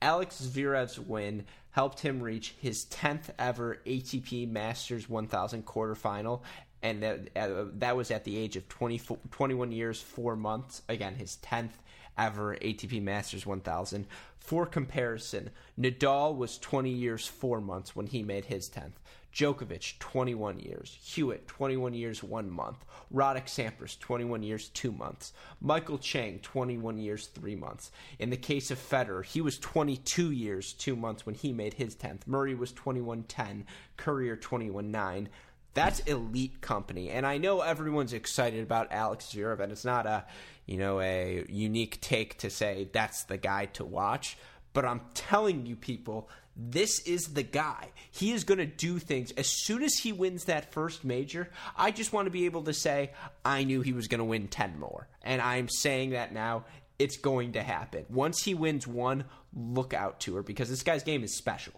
[0.00, 6.42] Alex Zverev's win helped him reach his 10th ever ATP Masters 1000 quarterfinal
[6.84, 9.00] and that, uh, that was at the age of 20,
[9.30, 10.82] 21 years, 4 months.
[10.88, 11.72] Again, his 10th
[12.18, 14.06] ever ATP Masters 1000.
[14.44, 15.48] For comparison,
[15.80, 19.00] Nadal was 20 years, 4 months when he made his 10th.
[19.32, 20.98] Djokovic, 21 years.
[21.02, 22.84] Hewitt, 21 years, 1 month.
[23.10, 25.32] Roddick Sampras, 21 years, 2 months.
[25.62, 27.90] Michael Chang, 21 years, 3 months.
[28.18, 31.96] In the case of Federer, he was 22 years, 2 months when he made his
[31.96, 32.26] 10th.
[32.26, 33.64] Murray was 21 10.
[33.96, 35.30] Courier, 21 9.
[35.72, 37.08] That's elite company.
[37.08, 40.26] And I know everyone's excited about Alex Zverev, and it's not a,
[40.66, 44.36] you know, a unique take to say that's the guy to watch.
[44.72, 47.90] But I'm telling you, people, this is the guy.
[48.10, 51.50] He is going to do things as soon as he wins that first major.
[51.76, 53.10] I just want to be able to say,
[53.44, 55.08] I knew he was going to win 10 more.
[55.22, 56.64] And I'm saying that now.
[56.96, 58.06] It's going to happen.
[58.08, 61.72] Once he wins one, look out to her because this guy's game is special.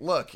[0.00, 0.34] Look,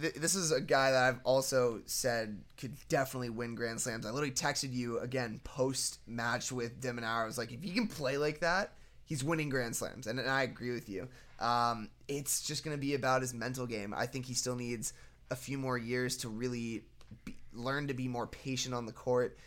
[0.00, 4.06] th- this is a guy that I've also said could definitely win Grand Slams.
[4.06, 7.22] I literally texted you again post match with de Minaur.
[7.22, 8.72] I was like, if he can play like that,
[9.04, 11.08] he's winning Grand Slams, and, and I agree with you.
[11.38, 13.92] Um, it's just going to be about his mental game.
[13.96, 14.92] I think he still needs
[15.30, 16.84] a few more years to really
[17.24, 19.38] be, learn to be more patient on the court.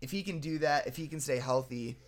[0.00, 1.98] If he can do that, if he can stay healthy,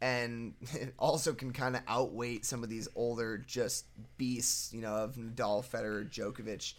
[0.00, 0.54] and
[0.98, 3.86] also can kind of outweight some of these older just
[4.18, 6.74] beasts, you know, of Nadal, Federer, Djokovic.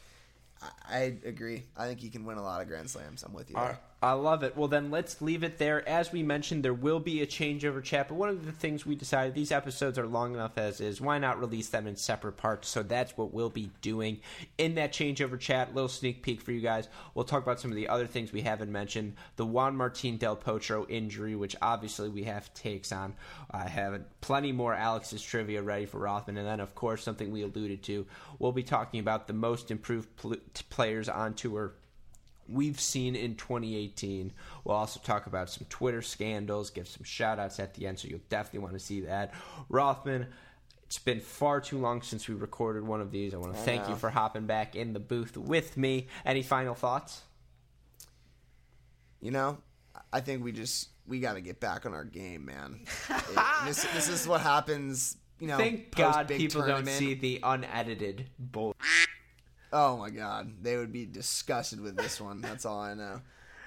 [0.61, 1.63] I, I agree.
[1.75, 3.23] I think he can win a lot of Grand Slams.
[3.23, 3.55] I'm with you.
[3.55, 3.79] There.
[4.03, 4.57] I love it.
[4.57, 5.87] Well, then let's leave it there.
[5.87, 8.95] As we mentioned, there will be a changeover chat, but one of the things we
[8.95, 10.99] decided these episodes are long enough as is.
[10.99, 12.67] Why not release them in separate parts?
[12.67, 14.21] So that's what we'll be doing
[14.57, 15.75] in that changeover chat.
[15.75, 16.89] Little sneak peek for you guys.
[17.13, 19.13] We'll talk about some of the other things we haven't mentioned.
[19.35, 23.13] The Juan Martin Del Potro injury, which obviously we have takes on.
[23.51, 27.43] I have plenty more Alex's trivia ready for Rothman, and then of course something we
[27.43, 28.07] alluded to.
[28.39, 30.37] We'll be talking about the most improved pl-
[30.71, 31.73] players on tour
[32.51, 34.31] we've seen in 2018.
[34.63, 38.07] We'll also talk about some Twitter scandals, give some shout outs at the end, so
[38.07, 39.33] you'll definitely want to see that.
[39.69, 40.27] Rothman,
[40.85, 43.33] it's been far too long since we recorded one of these.
[43.33, 43.91] I want to I thank know.
[43.91, 46.07] you for hopping back in the booth with me.
[46.25, 47.21] Any final thoughts?
[49.21, 49.57] You know,
[50.11, 52.81] I think we just we got to get back on our game, man.
[53.09, 55.17] it, this, this is what happens.
[55.39, 56.87] You know, thank God people tournament.
[56.87, 58.75] don't see the unedited bull.
[59.73, 62.41] Oh my god, they would be disgusted with this one.
[62.41, 63.21] That's all I know.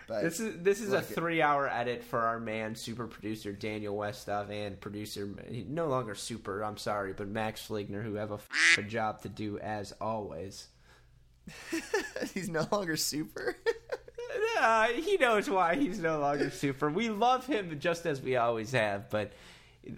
[0.07, 4.51] But this is this is a three-hour edit for our man, super producer Daniel Westoff,
[4.51, 6.63] and producer no longer super.
[6.63, 8.39] I'm sorry, but Max Fligner, who have a,
[8.79, 10.69] a job to do as always.
[12.35, 13.57] he's no longer super.
[14.61, 16.91] uh, he knows why he's no longer super.
[16.91, 19.33] We love him just as we always have, but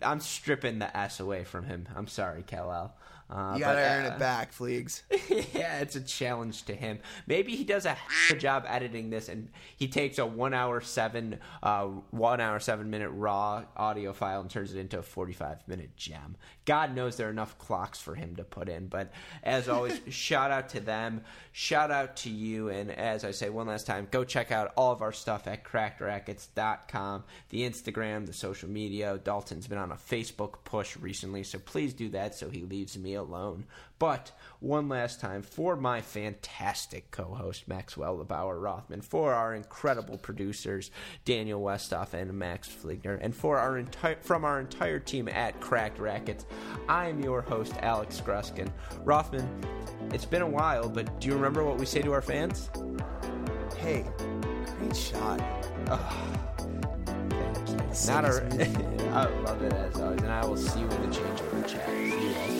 [0.02, 1.88] I'm stripping the ass away from him.
[1.94, 2.94] I'm sorry, Kal
[3.28, 5.02] uh, you gotta but, earn uh, it back, Fleegs.
[5.54, 7.00] yeah, it's a challenge to him.
[7.26, 7.96] Maybe he does a
[8.38, 13.10] job editing this, and he takes a one hour seven, uh, one hour seven minute
[13.10, 16.36] raw audio file and turns it into a forty five minute gem.
[16.66, 18.86] God knows there are enough clocks for him to put in.
[18.86, 19.10] But
[19.42, 23.66] as always, shout out to them, shout out to you, and as I say one
[23.66, 28.68] last time, go check out all of our stuff at crackedrackets.com, the Instagram, the social
[28.68, 29.18] media.
[29.18, 33.15] Dalton's been on a Facebook push recently, so please do that so he leaves me
[33.16, 33.66] alone.
[33.98, 40.90] But one last time for my fantastic co-host Maxwell Lebauer Rothman, for our incredible producers
[41.24, 45.98] Daniel Westoff and Max Fligner, and for our entire from our entire team at Cracked
[45.98, 46.46] Rackets,
[46.88, 48.70] I am your host Alex Gruskin.
[49.04, 49.48] Rothman,
[50.12, 52.70] it's been a while, but do you remember what we say to our fans?
[53.76, 54.04] Hey,
[54.78, 55.40] great shot.
[55.88, 56.36] Oh.
[58.06, 58.44] Not a,
[59.12, 61.86] I love it as always, and I will see you in the changeover chat.
[61.88, 62.55] See you all.